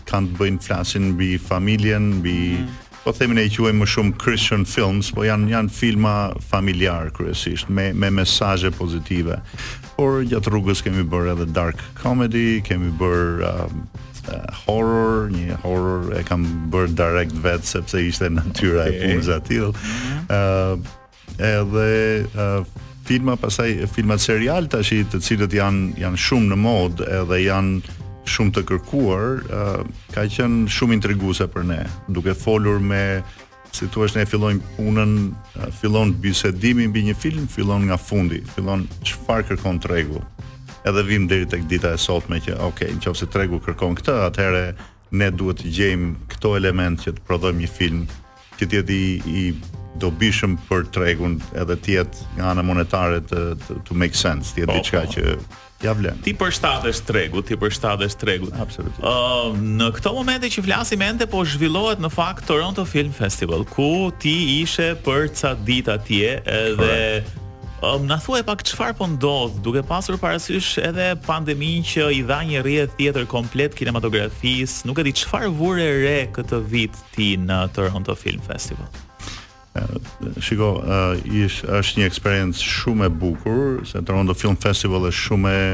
kanë 0.07 0.27
të 0.33 0.37
bëjnë 0.39 0.61
flasin 0.67 1.09
mbi 1.15 1.35
familjen, 1.47 2.11
mbi 2.21 2.37
mm 2.59 2.65
-hmm 2.65 2.80
po 3.03 3.11
themi 3.17 3.35
ne 3.39 3.47
i 3.47 3.51
quajmë 3.51 3.81
më 3.81 3.87
shumë 3.89 4.17
Christian 4.21 4.65
films, 4.67 5.09
po 5.15 5.25
janë 5.25 5.49
janë 5.55 5.73
filma 5.73 6.13
familjar 6.51 7.09
kryesisht 7.15 7.69
me 7.73 7.89
me 7.97 8.11
mesazhe 8.21 8.69
pozitive. 8.77 9.39
Por 9.97 10.21
gjatë 10.29 10.53
rrugës 10.53 10.83
kemi 10.85 11.05
bërë 11.09 11.33
edhe 11.35 11.47
dark 11.55 11.81
comedy, 11.97 12.59
kemi 12.65 12.91
bërë 13.01 13.49
uh, 13.49 14.53
horror, 14.65 15.29
një 15.33 15.57
horror 15.65 16.11
e 16.19 16.23
kam 16.27 16.45
bërë 16.73 16.95
direct 16.99 17.39
vet 17.41 17.65
sepse 17.65 17.97
ishte 18.05 18.29
natyra 18.35 18.87
e 18.93 18.99
punës 19.01 19.31
aty. 19.37 19.59
ë 19.61 19.75
uh, 20.29 20.95
edhe 21.41 21.89
uh, 22.37 22.61
filma 23.07 23.33
pasaj 23.39 23.87
filma 23.95 24.17
serial 24.21 24.67
tash 24.69 24.91
i 24.93 25.01
të 25.09 25.23
cilët 25.25 25.55
janë 25.57 26.01
janë 26.05 26.19
shumë 26.27 26.53
në 26.53 26.57
modë 26.67 27.07
edhe 27.23 27.41
janë 27.47 27.99
shumë 28.31 28.53
të 28.55 28.61
kërkuar, 28.69 29.41
uh, 29.43 29.79
ka 30.15 30.23
qenë 30.31 30.69
shumë 30.71 30.95
intriguese 30.99 31.47
për 31.51 31.65
ne, 31.71 31.79
duke 32.15 32.33
folur 32.37 32.79
me 32.83 33.01
si 33.71 33.87
thua 33.87 34.07
ne 34.17 34.23
fillojmë 34.27 34.71
punën, 34.77 35.13
uh, 35.59 35.67
fillon 35.81 36.11
bisedimi 36.23 36.87
mbi 36.91 37.05
një 37.09 37.17
film, 37.19 37.47
fillon 37.51 37.87
nga 37.89 37.99
fundi, 37.99 38.39
fillon 38.55 38.85
çfarë 39.07 39.49
kërkon 39.51 39.81
tregu. 39.83 40.23
Edhe 40.87 41.03
vim 41.05 41.27
deri 41.29 41.45
tek 41.49 41.67
dita 41.69 41.91
e 41.93 41.99
sotme 42.01 42.39
që, 42.41 42.55
ok, 42.67 42.87
nëse 42.99 43.27
tregu 43.31 43.59
kërkon 43.63 43.99
këtë, 43.99 44.15
atëherë 44.29 44.63
ne 45.21 45.27
duhet 45.35 45.59
të 45.61 45.73
gjejmë 45.77 46.13
këto 46.33 46.55
element 46.59 47.03
që 47.03 47.13
të 47.17 47.25
prodhojmë 47.27 47.63
një 47.65 47.69
film 47.75 48.05
që 48.57 48.63
të 48.67 48.79
jetë 48.79 48.95
i, 49.05 49.11
i 49.41 49.45
dobishëm 50.03 50.55
për 50.69 50.87
tregun 50.93 51.37
edhe 51.61 51.77
të 51.81 51.95
jetë 51.99 52.27
nga 52.37 52.49
ana 52.55 52.65
monetare 52.65 53.21
të 53.29 53.43
to 53.89 53.97
make 54.01 54.17
sense, 54.17 54.55
të 54.55 54.65
jetë 54.65 54.73
po, 54.73 54.79
diçka 54.79 55.03
po. 55.03 55.11
që 55.17 55.85
ja 55.85 55.93
vlen. 55.97 56.19
Ti 56.25 56.33
përshtatesh 56.37 57.01
tregut, 57.07 57.47
ti 57.49 57.57
përshtatesh 57.57 58.17
tregut. 58.21 58.53
Absolutisht. 58.61 59.01
Ëh, 59.01 59.11
uh, 59.11 59.61
në 59.81 59.87
këto 59.97 60.13
momente 60.13 60.49
që 60.53 60.65
flasim 60.67 61.01
ende 61.07 61.25
po 61.31 61.41
zhvillohet 61.49 62.01
në 62.03 62.11
fakt 62.13 62.45
Toronto 62.49 62.85
Film 62.85 63.13
Festival, 63.17 63.63
ku 63.75 64.09
ti 64.21 64.35
ishe 64.59 64.91
për 65.05 65.31
ca 65.37 65.55
ditë 65.69 65.95
atje 65.99 66.33
edhe 66.57 66.93
Um, 67.81 68.03
na 68.05 68.19
thuaj 68.21 68.43
pak 68.45 68.59
çfarë 68.69 68.93
po 68.99 69.07
ndodh, 69.09 69.55
duke 69.65 69.81
pasur 69.89 70.13
parasysh 70.21 70.67
edhe 70.85 71.07
pandeminë 71.25 71.81
që 71.89 72.03
i 72.13 72.19
dha 72.29 72.37
një 72.45 72.59
rrjet 72.61 72.93
tjetër 72.99 73.25
komplet 73.31 73.73
kinematografisë, 73.73 74.85
nuk 74.85 75.01
e 75.01 75.07
di 75.09 75.15
çfarë 75.17 75.49
vure 75.57 75.87
re 76.03 76.19
këtë 76.35 76.59
vit 76.69 77.01
ti 77.17 77.31
në 77.41 77.63
Toronto 77.73 78.13
Film 78.13 78.45
Festival. 78.45 78.85
Shiko, 80.41 80.75
uh, 80.83 81.15
është 81.23 81.99
një 82.01 82.05
eksperiencë 82.09 82.59
shumë 82.59 83.07
e 83.07 83.09
bukur, 83.09 83.85
se 83.87 84.01
Toronto 84.03 84.35
Film 84.35 84.57
Festival 84.59 85.07
është 85.07 85.23
shumë 85.29 85.51
e 85.51 85.65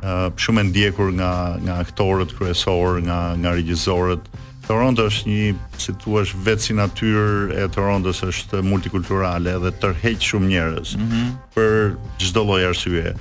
uh, 0.00 0.28
shumë 0.34 0.62
e 0.64 0.68
ndjekur 0.70 1.10
nga 1.18 1.32
nga 1.60 1.76
aktorët 1.84 2.32
kryesorë, 2.38 3.02
nga 3.04 3.18
nga 3.36 3.50
regjisorët. 3.52 4.24
Toronto 4.68 5.06
është 5.08 5.28
një, 5.28 5.52
si 5.80 5.94
thua, 6.00 6.24
vetë 6.44 6.74
natyrë 6.76 7.56
e 7.56 7.68
Torontos 7.72 8.20
është 8.24 8.62
multikulturale 8.68 9.54
dhe 9.64 9.70
tërheq 9.80 10.20
shumë 10.20 10.50
njerëz 10.52 10.96
mm 10.96 11.06
-hmm. 11.08 11.28
për 11.56 11.96
çdo 12.20 12.42
lloj 12.48 12.62
arsye. 12.68 13.12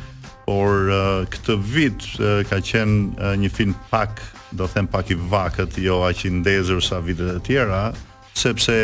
Por 0.48 0.74
uh, 0.92 1.28
këtë 1.32 1.54
vit 1.76 2.00
uh, 2.20 2.48
ka 2.48 2.60
qenë 2.64 2.96
uh, 3.20 3.36
një 3.36 3.50
film 3.52 3.76
pak, 3.92 4.20
do 4.52 4.68
them 4.68 4.88
pak 4.88 5.12
i 5.12 5.16
vakët, 5.16 5.78
jo 5.80 6.04
aq 6.08 6.26
i 6.28 6.32
ndezur 6.32 6.84
sa 6.84 7.00
vitet 7.00 7.36
e 7.36 7.40
tjera, 7.44 7.92
sepse 8.38 8.76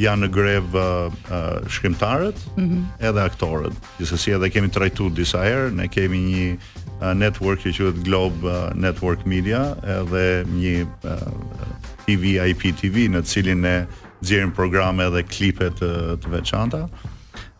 janë 0.00 0.24
në 0.26 0.30
grev 0.34 0.74
uh, 0.74 1.34
shkrimtarët 1.70 2.38
mm 2.56 2.64
-hmm. 2.64 2.80
edhe 3.06 3.22
aktorët. 3.28 3.76
Gjithsesi 3.98 4.32
edhe 4.36 4.48
kemi 4.50 4.70
trajtuar 4.74 5.12
disa 5.14 5.42
herë, 5.44 5.70
ne 5.76 5.88
kemi 5.88 6.20
një 6.28 6.46
uh, 6.54 7.14
network 7.14 7.62
që 7.66 7.74
quhet 7.78 8.02
Globe 8.06 8.48
uh, 8.50 8.72
Network 8.74 9.26
Media 9.26 9.74
edhe 9.98 10.24
një 10.56 10.76
uh, 10.84 11.62
TV 12.06 12.36
IP 12.50 12.70
TV 12.80 13.06
në 13.12 13.22
cilin 13.24 13.62
ne 13.62 13.76
nxjerrim 14.22 14.52
programe 14.56 15.02
edhe 15.04 15.22
klipe 15.28 15.70
të, 15.70 16.16
të 16.24 16.30
veçanta. 16.32 16.88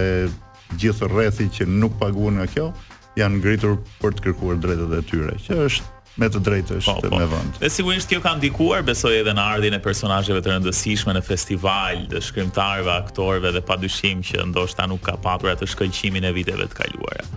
gjithë 0.82 1.08
rrethi 1.14 1.48
që 1.60 1.64
nuk 1.68 1.94
paguhen 2.00 2.36
nga 2.42 2.46
kjo, 2.52 2.72
janë 3.16 3.40
ngritur 3.40 3.74
për 4.02 4.12
të 4.14 4.22
kërkuar 4.26 4.60
drejtat 4.60 4.92
e 5.00 5.02
tyre, 5.10 5.34
që 5.48 5.52
është 5.68 5.96
me 6.22 6.28
të 6.34 6.40
drejtë 6.44 6.78
është 6.82 6.96
po, 7.00 7.12
po, 7.12 7.20
me 7.22 7.28
vend. 7.32 7.58
Dhe 7.62 7.70
sigurisht 7.72 8.10
kjo 8.12 8.20
ka 8.24 8.34
ndikuar, 8.38 8.84
besoj 8.88 9.14
edhe 9.20 9.34
në 9.38 9.44
ardhin 9.56 9.76
e 9.78 9.82
personazheve 9.86 10.42
të 10.44 10.54
rëndësishme 10.56 11.14
në 11.18 11.22
festival, 11.28 12.04
të 12.12 12.22
shkrimtarëve, 12.30 12.92
aktorëve 13.06 13.52
dhe 13.58 13.64
padyshim 13.68 14.24
që 14.26 14.46
ndoshta 14.54 14.88
nuk 14.90 15.04
ka 15.10 15.18
patur 15.26 15.54
atë 15.54 15.70
shkëlqimin 15.76 16.26
e 16.28 16.34
viteve 16.38 16.68
të 16.72 16.80
kaluara. 16.82 17.30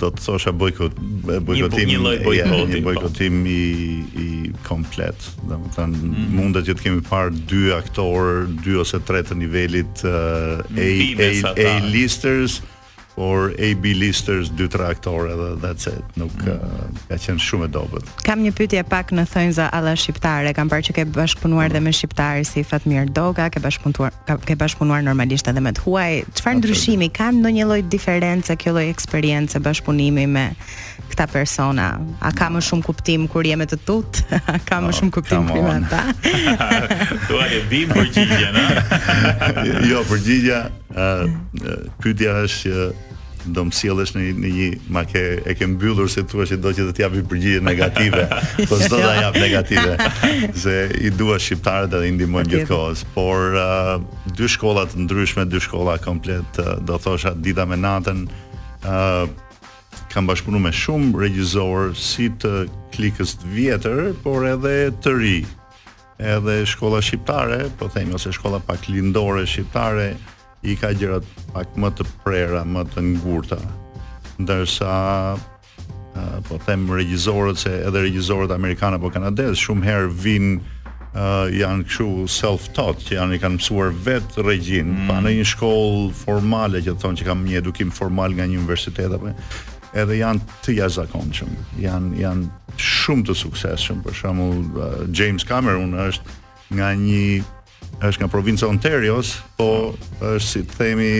Do 0.00 0.08
të 0.12 0.22
thosha 0.22 0.52
bojkot, 0.56 0.94
bojkotim, 1.44 1.90
një 1.90 2.00
po. 2.00 2.12
bojkotim, 2.24 2.24
bojkotim, 2.24 2.74
një 2.74 2.82
bojkotim 2.86 3.40
po. 3.44 3.52
i 3.52 4.24
i 4.24 4.52
komplet. 4.68 5.30
Do 5.48 5.58
mm 5.58 5.70
-hmm. 5.76 6.28
mundet 6.38 6.64
që 6.68 6.74
të 6.74 6.82
kemi 6.82 7.00
parë 7.10 7.34
dy 7.50 7.62
aktorë, 7.80 8.46
dy 8.64 8.76
ose 8.80 9.00
tre 9.06 9.22
të 9.22 9.34
nivelit 9.34 9.96
uh, 10.04 10.12
A, 10.12 10.88
A, 11.26 11.48
A, 11.48 11.76
A 11.76 11.80
listers, 11.84 12.60
por 13.20 13.52
AB 13.60 13.84
listers 14.00 14.48
dy 14.56 14.64
traktore 14.66 15.28
that's 15.60 15.84
it. 15.86 16.00
Nuk 16.16 16.32
mm. 16.40 16.56
uh, 16.56 17.00
ka 17.12 17.18
qenë 17.20 17.36
shumë 17.44 17.66
e 17.68 17.68
dobët. 17.74 18.06
Kam 18.24 18.40
një 18.40 18.52
pyetje 18.56 18.80
pak 18.88 19.12
në 19.12 19.26
thënza 19.28 19.66
alla 19.76 19.92
shqiptare. 19.92 20.54
Kam 20.56 20.70
parë 20.72 20.86
që 20.88 20.94
ke 21.00 21.04
bashkëpunuar 21.12 21.68
mm. 21.68 21.74
dhe 21.76 21.82
me 21.84 21.92
shqiptarë 21.92 22.46
si 22.48 22.62
Fatmir 22.64 23.10
Doga, 23.12 23.50
ke 23.52 23.60
bashkëpunuar 23.60 24.40
ke 24.48 24.56
bashkëpunuar 24.62 25.04
normalisht 25.04 25.52
edhe 25.52 25.60
me 25.66 25.74
të 25.76 25.84
huaj. 25.84 26.16
Çfarë 26.40 26.62
ndryshimi 26.62 27.10
ka 27.18 27.28
ndonjë 27.36 27.66
lloj 27.68 27.82
diferencë 27.92 28.56
kjo 28.62 28.72
lloj 28.78 28.86
eksperiencë 28.94 29.60
bashkëpunimi 29.68 30.24
me 30.38 30.46
këta 31.10 31.28
persona? 31.34 31.90
A 32.24 32.32
ka 32.32 32.48
më 32.54 32.64
shumë 32.70 32.88
kuptim 32.88 33.28
kur 33.28 33.44
me 33.60 33.68
të 33.68 33.82
tut? 33.84 34.22
A 34.48 34.56
ka 34.64 34.80
më 34.80 34.94
oh, 34.94 34.96
shumë 34.96 35.14
kuptim 35.18 35.44
kur 35.52 35.60
me 35.60 35.76
ata? 35.84 36.08
Tua 37.28 37.50
e 37.52 37.60
bim 37.68 37.92
përgjigjen, 37.92 38.56
a? 38.56 38.66
jo, 39.90 40.00
përgjigja, 40.08 40.64
uh, 40.96 41.28
uh, 41.28 41.80
pyetja 42.00 42.32
është 42.48 42.72
që 42.72 42.88
do 43.48 43.64
më 43.66 43.72
sielesh 43.76 44.12
në 44.16 44.22
një, 44.26 44.52
një 44.56 44.68
ma 44.92 45.02
ke 45.08 45.22
e 45.48 45.54
ke 45.56 45.66
mbyllur 45.70 46.08
se 46.12 46.24
thua 46.28 46.44
se 46.48 46.58
do 46.60 46.72
që 46.76 46.86
të 46.90 46.94
t'japi 46.98 47.22
përgjigje 47.28 47.62
negative, 47.64 48.24
po 48.68 48.78
s'do 48.80 48.98
ta 49.00 49.12
jap 49.16 49.38
negative, 49.40 49.96
se 50.60 50.74
i 51.00 51.10
dua 51.14 51.38
shqiptarët 51.40 51.94
edhe 51.96 52.10
i 52.10 52.14
ndihmojnë 52.18 52.60
okay. 52.64 53.04
por 53.14 53.54
uh, 53.56 53.94
dy 54.36 54.48
shkolla 54.50 54.84
të 54.90 55.06
ndryshme, 55.06 55.46
dy 55.50 55.60
shkolla 55.64 55.96
komplet, 56.04 56.60
uh, 56.60 56.74
do 56.84 56.98
thosha 57.00 57.32
dita 57.38 57.64
me 57.68 57.78
natën, 57.80 58.26
uh, 58.84 59.24
kam 60.10 60.26
bashkëpunuar 60.28 60.68
me 60.68 60.72
shumë 60.74 61.14
regjisorë 61.22 61.94
si 61.98 62.28
të 62.42 62.54
klikës 62.94 63.36
të 63.40 63.52
vjetër, 63.54 64.02
por 64.24 64.44
edhe 64.50 64.90
të 65.02 65.14
ri. 65.20 65.38
Edhe 66.20 66.58
shkolla 66.68 66.98
shqiptare, 67.00 67.70
po 67.80 67.86
themi 67.94 68.12
ose 68.18 68.32
shkolla 68.34 68.58
pak 68.66 68.90
lindore 68.90 69.46
shqiptare, 69.48 70.10
i 70.62 70.76
ka 70.76 70.92
gjërat 70.92 71.24
pak 71.54 71.72
më 71.80 71.90
të 71.98 72.04
prera, 72.24 72.64
më 72.68 72.84
të 72.92 73.04
ngurta. 73.14 73.58
Ndërsa 74.40 74.96
po 76.48 76.58
them 76.66 76.88
regjisorët 76.92 77.56
se 77.60 77.70
edhe 77.86 78.02
regjisorët 78.02 78.50
amerikanë 78.52 78.98
apo 78.98 79.08
kanadez 79.14 79.56
shumë 79.62 79.86
herë 79.86 80.08
vijnë 80.24 80.56
uh, 80.60 81.46
janë 81.54 81.86
këshu 81.88 82.26
self-taught, 82.34 83.00
që 83.06 83.16
janë 83.16 83.36
i 83.36 83.40
kanë 83.40 83.56
mësuar 83.56 83.94
vetë 84.04 84.44
regjin, 84.44 84.90
mm. 84.90 85.06
pa 85.08 85.16
në 85.24 85.32
një 85.38 85.46
shkollë 85.54 86.10
formale 86.20 86.82
që 86.84 86.96
thonë 87.00 87.22
që 87.22 87.28
kam 87.30 87.44
një 87.46 87.62
edukim 87.62 87.94
formal 87.94 88.34
nga 88.36 88.48
një 88.50 88.58
universitet 88.60 89.14
apo 89.16 89.30
edhe 89.98 90.18
janë 90.20 90.44
të 90.66 90.74
jashtëzakonshëm. 90.80 91.54
Janë 91.86 92.20
janë 92.20 92.74
shumë 92.80 93.24
të 93.30 93.34
suksesshëm, 93.40 94.04
për 94.04 94.18
shembull 94.20 94.82
uh, 94.82 95.00
James 95.16 95.46
Cameron 95.48 95.96
është 96.04 96.36
nga 96.78 96.92
një 96.98 97.24
është 98.04 98.20
nga 98.24 98.28
provincia 98.32 98.68
Ontarios, 98.68 99.34
po 99.58 99.92
është 100.20 100.46
si 100.46 100.62
themi 100.76 101.12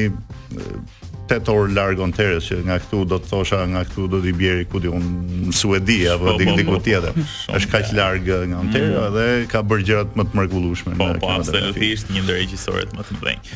8 1.30 1.50
orë 1.54 1.74
larg 1.76 2.00
Ontarios, 2.02 2.48
që 2.50 2.60
nga 2.66 2.78
këtu 2.82 3.02
do 3.10 3.18
të 3.22 3.30
thosha 3.30 3.60
nga 3.74 3.84
këtu 3.88 4.06
do 4.14 4.20
të 4.24 4.32
bjerë 4.40 4.64
ku 4.72 4.80
di 4.82 4.90
në 4.92 5.52
Suedi 5.56 5.98
apo 6.10 6.36
di 6.40 6.48
po, 6.48 6.56
diku 6.58 6.76
po, 6.76 6.78
po. 6.80 6.84
tjetër. 6.88 7.20
Është 7.58 7.70
kaq 7.74 7.92
larg 8.00 8.30
nga 8.50 8.62
Ontario 8.64 9.04
mm. 9.04 9.14
dhe 9.18 9.28
ka 9.52 9.62
bërë 9.66 9.86
gjërat 9.90 10.16
më 10.18 10.26
të 10.30 10.38
mrekullueshme. 10.40 10.96
Po, 11.00 11.10
po, 11.22 11.30
absolutisht 11.36 12.10
një 12.10 12.24
ndër 12.26 12.40
regjisorët 12.44 12.96
më 12.98 13.06
të 13.08 13.20
mëdhenj. 13.20 13.54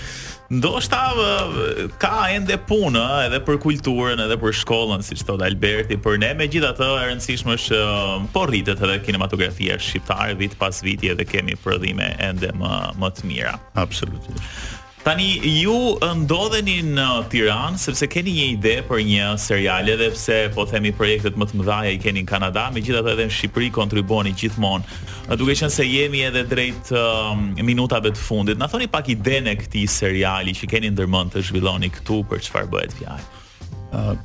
Ndoshta 0.53 1.01
ka 1.99 2.27
ende 2.35 2.59
punë 2.69 3.01
edhe 3.25 3.39
për 3.49 3.57
kulturën, 3.65 4.21
edhe 4.27 4.37
për 4.41 4.53
shkollën, 4.61 5.01
siç 5.07 5.23
thot 5.25 5.41
Alberti, 5.45 5.97
por 6.05 6.19
ne 6.21 6.35
megjithatë 6.37 6.89
e 7.01 7.07
rëndësishme 7.09 7.57
është 7.57 7.81
um, 7.81 8.27
po 8.35 8.45
rritet 8.51 8.83
edhe 8.85 8.99
kinematografia 9.07 9.79
shqiptare 9.81 10.37
vit 10.41 10.57
pas 10.61 10.83
viti 10.85 11.09
edhe 11.15 11.25
kemi 11.31 11.57
prodhime 11.65 12.11
ende 12.21 12.53
më 12.61 12.75
më 13.01 13.13
të 13.17 13.29
mira. 13.31 13.57
Absolutisht. 13.81 14.45
Tani 15.05 15.35
ju 15.61 15.99
ndodheni 16.01 16.79
në 16.97 17.03
Tiranë 17.29 17.77
sepse 17.83 18.07
keni 18.09 18.33
një 18.39 18.45
ide 18.55 18.71
për 18.89 19.03
një 19.05 19.27
seriale 19.43 19.93
edhe 19.99 20.07
pse 20.15 20.39
po 20.55 20.65
themi 20.71 20.95
projektet 20.97 21.37
më 21.37 21.51
të 21.51 21.61
mëdha 21.61 21.77
i 21.91 21.99
keni 22.01 22.23
në 22.25 22.31
Kanada, 22.31 22.63
megjithatë 22.73 23.13
edhe 23.13 23.27
në 23.29 23.37
Shqipëri 23.37 23.69
kontribuoni 23.77 24.33
gjithmonë. 24.33 25.03
Duke 25.37 25.59
qenë 25.61 25.75
se 25.77 25.85
jemi 25.91 26.25
edhe 26.31 26.47
drejt 26.55 26.95
um, 26.97 27.51
minutave 27.69 28.15
të 28.17 28.25
fundit, 28.31 28.57
na 28.61 28.71
thoni 28.73 28.89
pak 28.97 29.13
idenë 29.13 29.53
e 29.53 29.59
këtij 29.67 29.89
seriali 29.99 30.57
që 30.57 30.73
keni 30.73 30.97
ndërmend 30.97 31.37
të 31.37 31.45
zhvilloni 31.51 31.93
këtu 31.99 32.23
për 32.33 32.47
çfarë 32.49 32.73
bëhet 32.73 32.97
vja 33.05 33.21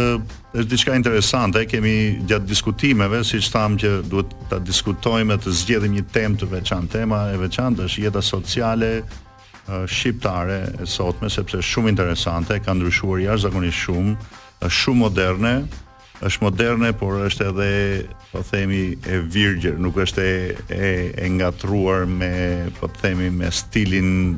është 0.54 0.68
diçka 0.70 0.94
interesante, 0.94 1.66
kemi 1.66 2.18
gjatë 2.28 2.46
diskutimeve, 2.46 3.24
siç 3.24 3.50
tham 3.50 3.76
që 3.76 3.90
duhet 4.10 4.26
ta 4.50 4.58
diskutojmë 4.58 5.36
të 5.44 5.50
zgjedhim 5.52 5.92
një 5.98 6.04
temë 6.12 6.36
të 6.40 6.46
veçantë, 6.54 6.88
tema 6.92 7.20
e 7.34 7.36
veçantë 7.38 7.84
është 7.84 8.02
jeta 8.04 8.22
sociale 8.22 9.02
shqiptare 9.86 10.58
e 10.82 10.86
sotme 10.86 11.30
sepse 11.30 11.56
shumë 11.58 11.88
interesante, 11.88 12.60
ka 12.60 12.72
ndryshuar 12.74 13.18
jashtëzakonisht 13.20 13.80
shumë, 13.86 14.16
është 14.60 14.76
shumë 14.82 14.96
moderne, 14.98 15.54
është 16.22 16.44
moderne, 16.44 16.92
por 16.96 17.16
është 17.26 17.48
edhe, 17.50 17.68
po 18.30 18.42
themi, 18.46 18.94
e 19.06 19.18
virgjër, 19.32 19.78
nuk 19.82 19.96
është 20.04 20.24
e, 20.24 20.34
e, 20.70 20.88
e 21.18 21.30
ngatruar 21.40 22.04
me, 22.06 22.32
po 22.78 22.86
themi, 23.02 23.30
me 23.34 23.50
stilin 23.52 24.36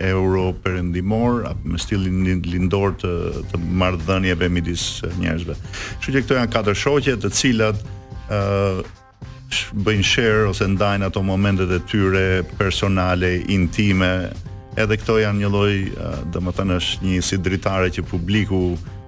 euro 0.00 0.46
perëndimor 0.64 1.42
apo 1.44 1.68
me 1.68 1.76
stilin 1.78 2.22
lindor 2.48 2.94
të 3.02 3.10
të 3.50 3.58
marrëdhënieve 3.82 4.46
midis 4.48 4.84
njerëzve. 5.20 5.52
Kështu 6.00 6.14
që 6.14 6.22
këto 6.24 6.38
janë 6.38 6.52
katër 6.54 6.78
shoqe 6.80 7.16
të 7.20 7.30
cilat 7.36 7.82
ë 8.32 8.38
uh, 8.38 8.80
bëjnë 9.84 10.06
share 10.06 10.46
ose 10.48 10.64
ndajnë 10.72 11.08
ato 11.10 11.20
momentet 11.26 11.74
e 11.76 11.82
tyre 11.90 12.24
personale, 12.56 13.42
intime. 13.52 14.30
Edhe 14.80 14.96
këto 15.02 15.18
janë 15.20 15.44
një 15.44 15.52
lloj, 15.52 15.76
uh, 15.90 16.24
domethënë 16.32 16.80
është 16.80 17.10
një 17.12 17.20
si 17.28 17.40
dritare 17.44 17.92
që 17.92 18.06
publiku 18.08 18.62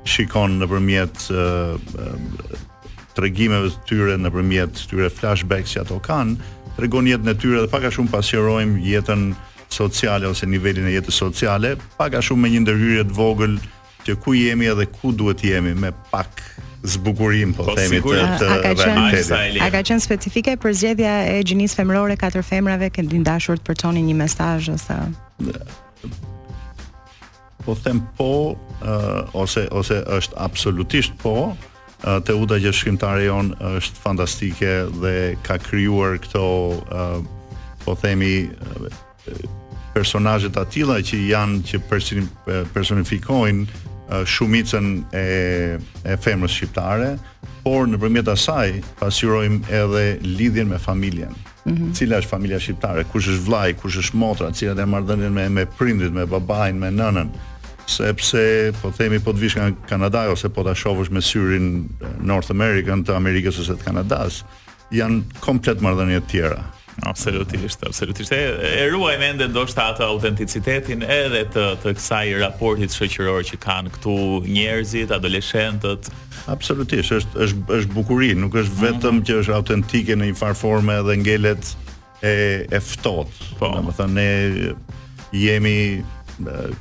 shikon 0.09 0.59
në 0.61 0.67
përmjet 0.71 1.29
uh, 1.33 2.59
të 3.15 3.25
regjimeve 3.27 3.69
të 3.75 3.89
tyre, 3.91 4.19
në 4.25 4.33
përmjet 4.35 4.75
të 4.79 4.89
tyre 4.91 5.11
flashbacks 5.13 5.75
që 5.77 5.83
ato 5.85 5.99
kanë, 6.03 6.51
të 6.77 6.85
regon 6.87 7.11
jetën 7.11 7.31
e 7.31 7.37
tyre 7.39 7.63
dhe 7.65 7.71
paka 7.73 7.91
shumë 7.95 8.11
pasjerojmë 8.15 8.83
jetën 8.87 9.29
sociale 9.73 10.29
ose 10.29 10.49
nivelin 10.49 10.89
e 10.91 10.95
jetës 10.97 11.19
sociale, 11.23 11.75
paka 12.01 12.23
shumë 12.25 12.43
me 12.47 12.51
një 12.55 12.65
ndërhyrjet 12.65 13.13
vogël 13.17 13.59
të 14.07 14.17
ku 14.25 14.35
jemi 14.35 14.67
edhe 14.73 14.87
ku 14.99 15.13
duhet 15.15 15.45
jemi 15.47 15.75
me 15.79 15.93
pak 16.11 16.43
zbukurim 16.83 17.53
po, 17.55 17.69
po 17.69 17.77
themi 17.79 18.01
të, 18.03 18.17
të 18.41 18.49
a, 18.49 18.57
a 18.57 18.59
ka 18.63 18.73
realitetit. 18.81 19.61
A 19.63 19.69
ka 19.71 19.85
qenë 19.87 20.03
specifike 20.03 20.57
për 20.65 20.75
zjedhja 20.81 21.15
e 21.31 21.39
gjinisë 21.47 21.79
femrore 21.79 22.17
katër 22.19 22.43
femrave 22.49 22.91
që 22.97 23.07
dashur 23.23 23.61
të 23.63 23.71
përçonin 23.71 24.11
një 24.11 24.19
mesazh 24.25 24.73
ose 24.75 24.99
po 27.65 27.75
them 27.75 28.03
po 28.19 28.57
uh, 28.83 29.31
ose 29.35 29.69
ose 29.71 30.01
është 30.07 30.35
absolutisht 30.41 31.15
po 31.23 31.35
uh, 31.35 31.57
eh, 32.05 32.19
Teuda 32.27 32.59
që 32.59 32.73
shkrimtare 32.75 33.27
jon 33.29 33.53
është 33.79 34.03
fantastike 34.03 34.73
dhe 35.03 35.15
ka 35.47 35.59
krijuar 35.63 36.19
këto 36.25 36.45
uh, 36.45 37.21
po 37.85 37.95
themi 37.99 38.49
uh, 38.49 38.89
personazhe 39.95 40.51
të 40.55 40.65
tilla 40.73 40.99
që 41.05 41.19
janë 41.29 41.63
që 41.69 41.81
personifikojnë 42.73 43.89
shumicën 44.29 44.87
e 45.17 45.23
e 46.05 46.15
femrës 46.21 46.53
shqiptare, 46.53 47.07
por 47.65 47.87
nëpërmjet 47.89 48.29
asaj 48.29 48.81
pasurojmë 49.01 49.69
edhe 49.73 50.03
lidhjen 50.39 50.69
me 50.69 50.77
familjen. 50.79 51.33
Mm 51.65 51.73
-hmm. 51.77 51.95
Cila 51.97 52.19
është 52.21 52.29
familja 52.29 52.59
shqiptare? 52.61 53.05
Kush 53.13 53.29
është 53.29 53.45
vllai, 53.47 53.73
kush 53.75 53.99
është 53.99 54.17
motra, 54.17 54.53
cilat 54.53 54.79
janë 54.79 54.91
marrëdhënien 54.95 55.31
me 55.33 55.49
me 55.49 55.67
prindit, 55.67 56.13
me 56.13 56.27
babain, 56.27 56.79
me 56.79 56.91
nënën? 56.91 57.29
sepse 57.87 58.73
po 58.83 58.91
themi 58.95 59.21
po 59.21 59.33
të 59.35 59.43
vish 59.43 59.57
nga 59.59 59.71
Kanada 59.91 60.27
ose 60.33 60.51
po 60.55 60.65
ta 60.67 60.75
shohësh 60.77 61.11
me 61.13 61.23
syrin 61.25 61.73
North 62.23 62.51
American 62.55 63.05
të 63.05 63.17
Amerikës 63.17 63.59
ose 63.65 63.75
të 63.79 63.89
Kanadas, 63.91 64.43
janë 64.95 65.23
komplet 65.43 65.83
marrëdhënie 65.83 66.23
të 66.27 66.31
tjera. 66.35 66.63
Absolutisht, 67.09 67.81
absolutisht. 67.89 68.35
E, 68.37 68.69
e 68.83 68.83
ruaj 68.93 69.15
mende 69.19 69.47
ndoshta 69.49 69.87
atë 69.95 70.05
autenticitetin 70.13 71.01
edhe 71.07 71.47
të 71.55 71.63
të 71.83 71.95
kësaj 71.97 72.35
raportit 72.43 72.93
shoqëror 72.95 73.47
që 73.49 73.57
kanë 73.65 73.93
këtu 73.97 74.17
njerëzit, 74.45 75.15
adoleshentët. 75.17 76.11
Absolutisht, 76.53 77.15
është 77.17 77.47
është 77.47 77.79
është 77.81 77.97
bukuri, 77.97 78.35
nuk 78.37 78.59
është 78.61 78.77
vetëm 78.85 79.19
mhm. 79.19 79.25
që 79.31 79.39
është 79.43 79.57
autentike 79.57 80.19
në 80.21 80.31
një 80.35 80.41
farforme 80.45 81.01
dhe 81.09 81.17
ngelet 81.25 81.73
e 82.23 82.37
e 82.71 82.83
ftohtë. 82.93 83.55
Po, 83.59 83.73
thënë, 83.97 84.13
ne 84.19 84.75
jemi 85.47 85.77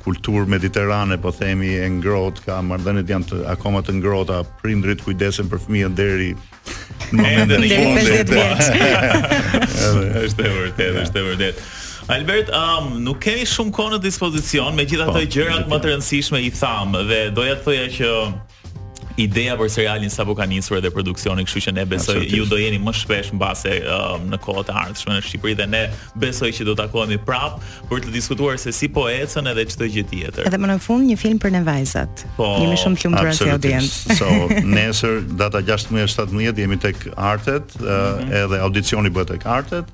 kultur 0.04 0.46
mediterane 0.46 1.18
po 1.20 1.30
themi 1.32 1.74
e 1.76 1.88
ngrohtë 1.98 2.44
ka 2.46 2.58
marrëdhëniet 2.66 3.10
janë 3.12 3.28
të, 3.30 3.40
akoma 3.52 3.82
të 3.84 3.94
ngrohta 4.00 4.40
prindrit 4.62 5.02
kujdesen 5.04 5.50
për 5.50 5.60
fëmijën 5.66 5.96
deri 5.98 6.30
në 7.12 7.22
momentin 7.22 7.62
e 7.62 7.80
fundit 7.86 8.34
është 10.24 10.46
e 10.46 10.52
vërtetë 10.58 11.06
është 11.06 11.22
e 11.22 11.26
vërtetë 11.30 11.70
Albert, 12.10 12.48
um, 12.50 12.96
nuk 13.06 13.20
kemi 13.22 13.44
shumë 13.46 13.70
kohë 13.76 13.92
në 13.94 13.98
dispozicion, 14.02 14.74
me 14.74 14.82
gjitha 14.90 15.06
të 15.06 15.12
po, 15.14 15.28
gjërat 15.36 15.68
më 15.70 15.76
të 15.84 15.88
rëndësishme 15.92 16.40
i 16.42 16.48
thamë, 16.52 17.04
dhe 17.08 17.20
doja 17.36 17.54
të 17.60 17.68
thëja 17.68 17.84
që 17.96 18.08
ideja 19.16 19.56
për 19.58 19.68
serialin 19.70 20.10
sapo 20.12 20.34
ka 20.38 20.46
nisur 20.48 20.78
edhe 20.78 20.90
produksioni, 20.94 21.44
kështu 21.46 21.62
që 21.66 21.74
ne 21.76 21.84
besoj 21.90 22.18
ju 22.30 22.46
do 22.48 22.58
jeni 22.60 22.78
më 22.82 22.94
shpesh 22.96 23.32
mbase 23.36 23.78
uh, 23.82 24.14
um, 24.16 24.28
në 24.32 24.38
kohët 24.44 24.70
e 24.72 24.76
ardhshme 24.82 25.16
në 25.18 25.24
Shqipëri 25.26 25.56
dhe 25.58 25.66
ne 25.72 25.82
besoj 26.22 26.50
që 26.56 26.66
do 26.68 26.74
të 26.76 26.84
takohemi 26.86 27.18
prapë 27.26 27.60
për 27.90 28.04
të 28.06 28.14
diskutuar 28.16 28.60
se 28.62 28.72
si 28.76 28.88
po 28.92 29.06
ecën 29.10 29.50
edhe 29.52 29.66
çdo 29.72 29.88
gjë 29.92 30.04
tjetër. 30.12 30.48
Edhe 30.48 30.60
më 30.62 30.72
në 30.72 30.78
fund 30.84 31.08
një 31.12 31.16
film 31.20 31.40
për 31.42 31.54
ne 31.58 31.64
vajzat. 31.68 32.24
Po, 32.38 32.48
jemi 32.62 32.78
shumë 32.80 33.00
të 33.02 33.10
lumtur 33.12 33.36
si 33.40 33.50
audiencë. 33.56 34.04
So, 34.22 34.28
nesër 34.78 35.22
data 35.40 35.62
16-17 35.66 36.58
jemi 36.60 36.76
tek 36.80 37.06
Artet, 37.18 37.72
uh, 37.80 37.82
mm 37.82 37.88
-hmm. 37.88 38.44
edhe 38.44 38.60
audicioni 38.62 39.10
bëhet 39.10 39.30
tek 39.34 39.46
Artet, 39.46 39.86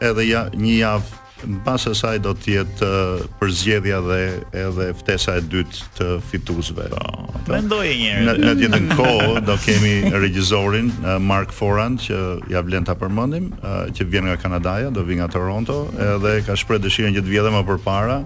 edhe 0.00 0.22
ja, 0.26 0.46
një 0.52 0.76
javë 0.80 1.23
në 1.44 1.74
asaj 1.74 1.94
saj 1.98 2.12
do 2.24 2.32
të 2.38 2.52
jetë 2.54 2.86
uh, 2.86 3.24
përzgjedhja 3.40 3.98
dhe 4.04 4.18
edhe 4.64 4.86
ftesa 5.00 5.36
e 5.40 5.44
dytë 5.52 5.90
të 5.98 6.08
fituesve. 6.30 6.88
Po. 6.92 7.30
po. 7.34 7.52
Mendoj 7.52 7.82
herë. 7.88 8.24
Në 8.28 8.54
në 8.62 8.70
të 8.76 8.80
kohë 8.98 9.44
do 9.48 9.56
kemi 9.64 9.94
regjisorin 10.22 10.90
uh, 11.02 11.18
Mark 11.22 11.52
Foran 11.54 11.98
që 12.04 12.20
ja 12.52 12.64
vlen 12.66 12.86
ta 12.88 12.96
përmendim, 13.00 13.52
uh, 13.60 13.84
që 13.94 14.08
vjen 14.12 14.28
nga 14.30 14.38
Kanadaja, 14.44 14.90
do 14.94 15.04
vi 15.06 15.18
nga 15.20 15.28
Toronto, 15.32 15.82
edhe 16.08 16.38
ka 16.46 16.56
shpreh 16.58 16.80
dëshirën 16.84 17.16
që 17.18 17.24
të 17.24 17.32
vijë 17.34 17.44
edhe 17.44 17.54
më 17.56 17.64
përpara 17.72 18.20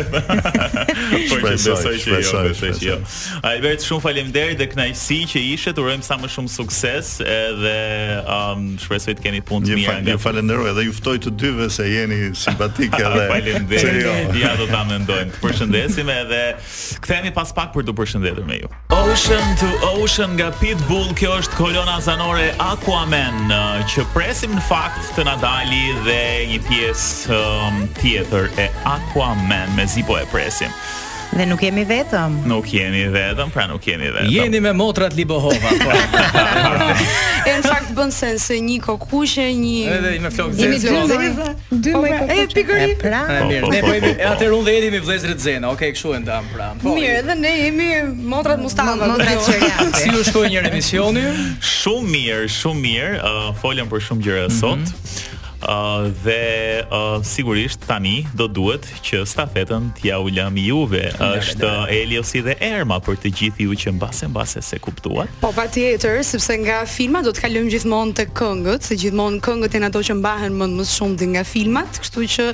Por 1.32 1.40
që 1.40 1.42
besoj 1.48 1.96
që 2.04 2.14
jo, 2.14 2.44
besoj 2.44 2.74
që 2.80 2.88
jo. 2.88 2.98
Ai 3.46 3.58
shumë 3.86 4.04
faleminderit 4.08 4.60
dhe 4.64 4.70
kënaqësi 4.74 5.20
që 5.36 5.44
ishe, 5.56 5.76
urojmë 5.80 6.08
sa 6.08 6.20
më 6.24 6.32
shumë 6.36 6.54
sukses 6.56 7.14
edhe 7.26 7.76
ëm 8.20 8.60
um, 8.60 8.66
shpresoj 8.84 9.18
të 9.20 9.28
keni 9.28 9.44
punë 9.50 9.70
të 9.72 9.80
mirë. 9.82 9.98
Ju 10.14 10.18
falenderoj 10.24 10.76
dhe 10.80 10.88
ju 10.90 10.96
ftoj 11.02 11.18
të 11.28 11.36
dyve 11.42 11.70
se 11.76 11.86
jeni 11.90 12.22
simpatikë 12.38 13.08
dhe 13.16 13.29
Faleminderit. 13.30 14.04
Jo. 14.04 14.40
Ja 14.40 14.54
do 14.58 14.66
ta 14.72 14.84
mendojmë. 14.90 15.34
Përshëndesim 15.44 16.10
edhe 16.12 16.42
kthehemi 17.04 17.32
pas 17.36 17.52
pak 17.56 17.72
për 17.76 17.86
të 17.90 17.96
përshëndetur 18.00 18.46
me 18.50 18.58
ju. 18.62 18.72
Ocean 18.96 19.54
to 19.62 19.70
Ocean 19.94 20.36
nga 20.40 20.50
Pitbull, 20.62 21.12
kjo 21.20 21.36
është 21.42 21.60
kolona 21.60 22.00
zanore 22.06 22.50
Aquaman, 22.64 23.52
uh, 23.52 23.84
që 23.94 24.06
presim 24.16 24.56
në 24.58 24.66
fakt 24.70 25.14
të 25.18 25.28
na 25.30 25.36
dhe 25.40 25.58
një 26.50 26.62
pjesë 26.70 27.38
um, 27.40 27.84
tjetër 28.02 28.50
e 28.66 28.70
Aquaman 28.96 29.74
me 29.78 29.86
zipo 29.88 30.18
e 30.22 30.26
presim. 30.34 30.74
Dhe 31.36 31.46
nuk 31.46 31.62
jemi 31.62 31.84
vetëm. 31.86 32.32
Nuk 32.50 32.66
jemi 32.74 33.04
vetëm, 33.14 33.50
pra 33.54 33.66
nuk 33.70 33.84
jemi 33.86 34.08
vetëm. 34.10 34.30
Jeni 34.34 34.60
me 34.64 34.72
motrat 34.74 35.14
Libohova. 35.14 35.70
e 37.50 37.54
në 37.56 37.62
fakt 37.66 37.92
bën 37.96 38.12
se 38.14 38.32
se 38.42 38.58
një 38.66 38.80
kokushe, 38.88 39.46
një 39.54 39.94
Edhe 39.98 40.16
me 40.26 40.32
flokë 40.34 40.58
zezë. 40.58 40.66
Jemi 40.66 40.80
dy 40.80 41.22
zezë. 41.22 41.52
Dy 41.86 41.94
me 41.94 42.10
kokushe. 42.16 42.40
E 42.40 42.48
pikëri. 42.56 42.98
Pra, 43.04 43.22
mirë. 43.46 43.70
Ne 43.76 43.82
po 43.86 43.94
jemi 43.94 44.14
atëherë 44.32 44.58
unë 44.58 44.68
dhe 44.70 44.76
jemi 44.78 44.92
me 44.98 45.02
vëllezër 45.06 45.36
të 45.38 45.44
zena. 45.48 45.70
Okej, 45.76 45.78
okay, 45.78 45.94
kështu 46.00 46.16
e 46.18 46.22
ndam 46.26 46.50
pra. 46.56 46.72
Po, 46.82 46.96
mirë, 46.98 47.16
edhe 47.22 47.36
ne 47.46 47.54
jemi 47.64 47.90
motrat 48.34 48.60
Mustafa. 48.62 48.96
Motrat 49.04 49.38
po 49.38 49.54
jo. 49.54 49.74
që 49.78 49.90
Si 50.02 50.16
u 50.20 50.24
shkoi 50.32 50.50
një 50.56 50.66
emisioni? 50.74 51.24
Shumë 51.62 52.14
mirë, 52.18 52.48
shumë 52.58 52.84
mirë. 52.88 53.36
folëm 53.62 53.88
për 53.94 54.00
shumë 54.08 54.26
gjëra 54.26 54.48
mhm. 54.48 54.62
sot 54.64 55.29
dhe 56.24 56.86
uh, 56.92 57.20
sigurisht 57.24 57.82
tani 57.88 58.26
do 58.36 58.48
duhet 58.48 58.86
që 59.04 59.24
stafetën 59.28 59.90
t'ja 59.98 60.20
u 60.24 60.30
lëm 60.32 60.58
juve. 60.60 61.02
Është 61.20 61.70
Eliosi 61.92 62.42
dhe 62.46 62.56
Erma 62.64 63.00
për 63.04 63.20
të 63.22 63.32
gjithë 63.38 63.66
ju 63.68 63.76
që 63.76 63.92
mbase 63.98 64.28
mbase 64.32 64.62
se 64.62 64.80
kuptuat. 64.80 65.28
Po 65.42 65.52
patjetër, 65.56 66.22
sepse 66.24 66.54
nga 66.64 66.84
filma 66.88 67.22
do 67.22 67.32
të 67.36 67.44
kalojmë 67.44 67.72
gjithmonë 67.76 68.16
te 68.18 68.26
këngët, 68.32 68.88
se 68.88 68.98
gjithmonë 69.02 69.42
këngët 69.44 69.76
janë 69.76 69.90
ato 69.90 70.02
që 70.08 70.16
mbahen 70.22 70.56
më 70.60 70.70
më 70.78 70.88
shumë 70.94 71.20
dhe 71.20 71.30
nga 71.36 71.44
filmat, 71.44 72.00
kështu 72.04 72.26
që 72.36 72.48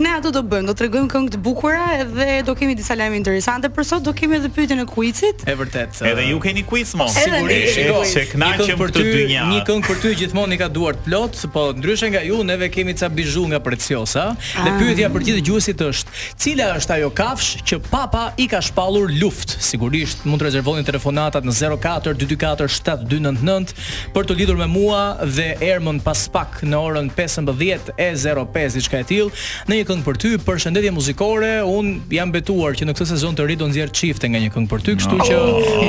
ne 0.00 0.14
ato 0.16 0.32
do 0.32 0.42
bëjmë, 0.46 0.68
do 0.70 0.76
t'rregojmë 0.78 1.10
këngë 1.12 1.34
të 1.36 1.42
bukura 1.44 1.84
edhe 2.00 2.40
do 2.46 2.54
kemi 2.56 2.76
disa 2.78 2.96
lajme 2.96 3.18
interesante 3.20 3.68
për 3.68 3.84
sot, 3.90 4.04
do 4.06 4.14
kemi 4.16 4.40
edhe 4.40 4.50
pyetjen 4.52 4.80
e 4.82 4.86
quizit. 4.88 5.44
Është 5.44 5.60
vërtet. 5.60 6.00
Uh, 6.00 6.10
edhe 6.12 6.26
ju 6.30 6.40
keni 6.46 6.64
quiz 6.68 6.94
mos. 6.96 7.12
Sigurisht, 7.20 7.76
shikoj. 7.76 8.26
Një 8.46 8.86
të 8.86 9.04
dy 9.04 9.24
një 9.36 9.62
këngë 9.68 9.86
për 9.90 10.02
ty 10.02 10.14
gjithmonë 10.22 10.56
i 10.56 10.60
ka 10.62 10.70
duart 10.72 11.02
plot, 11.06 11.40
po 11.54 11.68
ndryshe 11.76 12.08
nga 12.12 12.22
ju 12.24 12.40
neve 12.46 12.70
kemi 12.70 12.94
ca 12.94 13.08
bizhu 13.10 13.48
nga 13.50 13.58
preciosa 13.60 14.34
dhe 14.64 14.70
ah. 14.70 14.78
pyetja 14.78 15.10
për 15.12 15.20
gjithë 15.26 15.42
gjusit 15.48 15.80
është, 15.82 16.08
cila 16.42 16.64
është 16.78 16.92
ajo 16.96 17.10
kafsh 17.18 17.50
që 17.68 17.76
papa 17.90 18.24
i 18.40 18.46
ka 18.48 18.60
shpallur 18.62 19.08
luft, 19.20 19.48
Sigurisht 19.66 20.18
mund 20.28 20.40
të 20.40 20.44
rezervoni 20.48 20.82
telefonatat 20.86 21.42
në 21.46 21.52
04224799 21.60 23.68
për 24.14 24.22
të 24.28 24.32
lidhur 24.40 24.58
me 24.60 24.68
mua 24.70 25.02
dhe 25.26 25.48
Ermën 25.66 25.98
pas 26.04 26.20
pak 26.36 26.50
në 26.62 26.76
orën 26.88 27.08
15:05 27.16 28.76
diçka 28.76 28.96
e 29.02 29.04
tillë 29.10 29.30
në 29.68 29.72
një 29.80 29.84
këngë 29.90 30.04
për 30.06 30.14
ty, 30.22 30.30
për 30.46 30.56
shëndetje 30.62 30.92
muzikore, 30.94 31.50
un 31.66 31.84
jam 32.14 32.30
betuar 32.32 32.72
që 32.78 32.82
në 32.88 32.92
këtë 32.94 33.06
sezon 33.12 33.32
të 33.36 33.42
ri 33.48 33.56
do 33.58 33.66
nxjerr 33.68 33.90
qifte 33.90 34.26
nga 34.30 34.38
një 34.44 34.50
këngë 34.54 34.68
për 34.70 34.80
ty, 34.84 34.90
kështu 35.00 35.16
që 35.30 35.36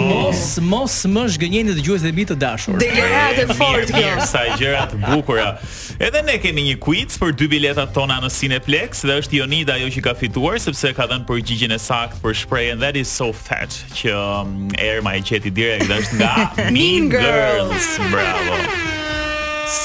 mos 0.08 0.42
mos 0.74 0.96
më 1.16 1.24
zgjenjeni 1.36 1.72
gjusit 1.84 2.08
e 2.08 2.10
mi 2.16 2.24
të 2.26 2.36
dashur. 2.40 2.78
Dhe 2.82 2.90
gjërat 2.96 3.38
e 3.44 3.46
Sa 4.28 4.42
gjëra 4.58 4.84
të 4.92 4.98
bukura. 5.10 5.50
Edhe 6.00 6.20
ne 6.24 6.36
kemi 6.48 6.64
një 6.64 6.78
quiz 6.80 7.16
për 7.20 7.34
dy 7.36 7.48
biletat 7.52 7.90
tona 7.96 8.22
në 8.24 8.30
Cineplex 8.32 9.02
dhe 9.08 9.18
është 9.20 9.40
Jonida 9.42 9.74
ajo 9.76 9.90
që 9.98 10.04
ka 10.06 10.14
fituar 10.16 10.56
sepse 10.64 10.94
ka 10.96 11.04
dhënë 11.10 11.26
përgjigjen 11.28 11.74
e 11.76 11.80
saktë 11.84 12.22
për 12.24 12.36
shprehen 12.44 12.80
That 12.84 12.96
is 13.00 13.12
so 13.12 13.34
fat 13.36 13.74
që 13.98 14.14
um, 14.16 14.54
Erma 14.80 15.18
e 15.20 15.24
qeti 15.28 15.52
direkt 15.58 15.90
dhe 15.92 15.98
është 16.00 16.20
nga 16.22 16.32
Mean 16.76 17.10
Girls. 17.12 17.90
Bravo. 18.14 18.62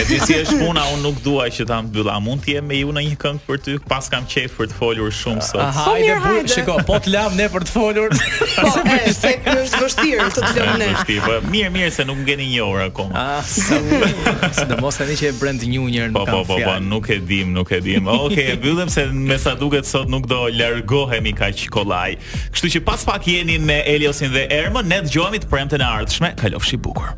E 0.00 0.04
di 0.10 0.20
si 0.26 0.40
është 0.42 0.58
puna, 0.62 0.86
un 0.96 1.04
nuk 1.06 1.20
dua 1.24 1.48
që 1.56 1.68
ta 1.70 1.80
mbyllam. 1.86 2.26
Mund 2.26 2.46
të 2.46 2.56
jem 2.56 2.66
me 2.70 2.80
ju 2.82 2.94
në 2.96 3.04
një 3.10 3.18
këngë 3.22 3.44
për 3.46 3.60
ty, 3.66 3.76
pas 3.90 4.10
kam 4.12 4.26
qejf 4.32 4.56
për 4.58 4.72
të 4.72 4.80
folur 4.80 5.14
shumë 5.22 5.44
sot. 5.54 5.82
Po 5.86 5.94
mirë 6.00 6.25
bëj, 6.26 6.44
shiko, 6.54 6.74
po 6.86 6.98
të 7.02 7.12
lëm 7.14 7.34
ne 7.38 7.46
për 7.52 7.64
të 7.66 7.72
folur. 7.72 8.14
Po, 8.56 8.70
se 8.72 9.32
është 9.36 9.80
vështirë 9.82 10.26
të 10.34 10.40
të 10.46 10.52
lëm 10.56 10.78
ne. 10.80 10.88
Vështirë, 10.94 11.24
po 11.24 11.50
mirë, 11.52 11.70
mirë 11.74 11.90
se 11.94 12.06
nuk 12.08 12.20
ngjeni 12.24 12.46
një 12.54 12.62
orë 12.66 12.86
akoma. 12.88 13.24
Ah, 13.40 14.54
sidomos 14.56 14.96
tani 15.00 15.16
që 15.20 15.28
e 15.28 15.34
brend 15.40 15.66
një 15.68 15.80
unjë 15.84 16.06
në 16.08 16.16
po, 16.16 16.24
kafe. 16.28 16.44
Po, 16.48 16.56
po, 16.56 16.70
po, 16.70 16.76
nuk 16.90 17.10
e 17.12 17.18
dim, 17.28 17.52
nuk 17.56 17.72
e 17.78 17.82
dim. 17.84 18.08
Okej, 18.12 18.54
mbyllem 18.60 18.92
se 18.96 19.04
me 19.12 19.36
sa 19.42 19.52
duket 19.60 19.88
sot 19.88 20.08
nuk 20.12 20.24
do 20.30 20.42
largohemi 20.56 21.34
kaq 21.36 21.66
kollaj. 21.74 22.16
Kështu 22.54 22.72
që 22.78 22.84
pas 22.88 23.04
pak 23.12 23.28
jeni 23.28 23.58
me 23.62 23.80
Eliosin 23.94 24.32
dhe 24.34 24.46
Ermën, 24.62 24.88
ne 24.90 25.02
dëgjohemi 25.06 25.44
të 25.44 25.52
premten 25.52 25.84
e 25.84 25.90
ardhshme. 25.90 26.32
Kalofshi 26.40 26.80
bukur. 26.86 27.12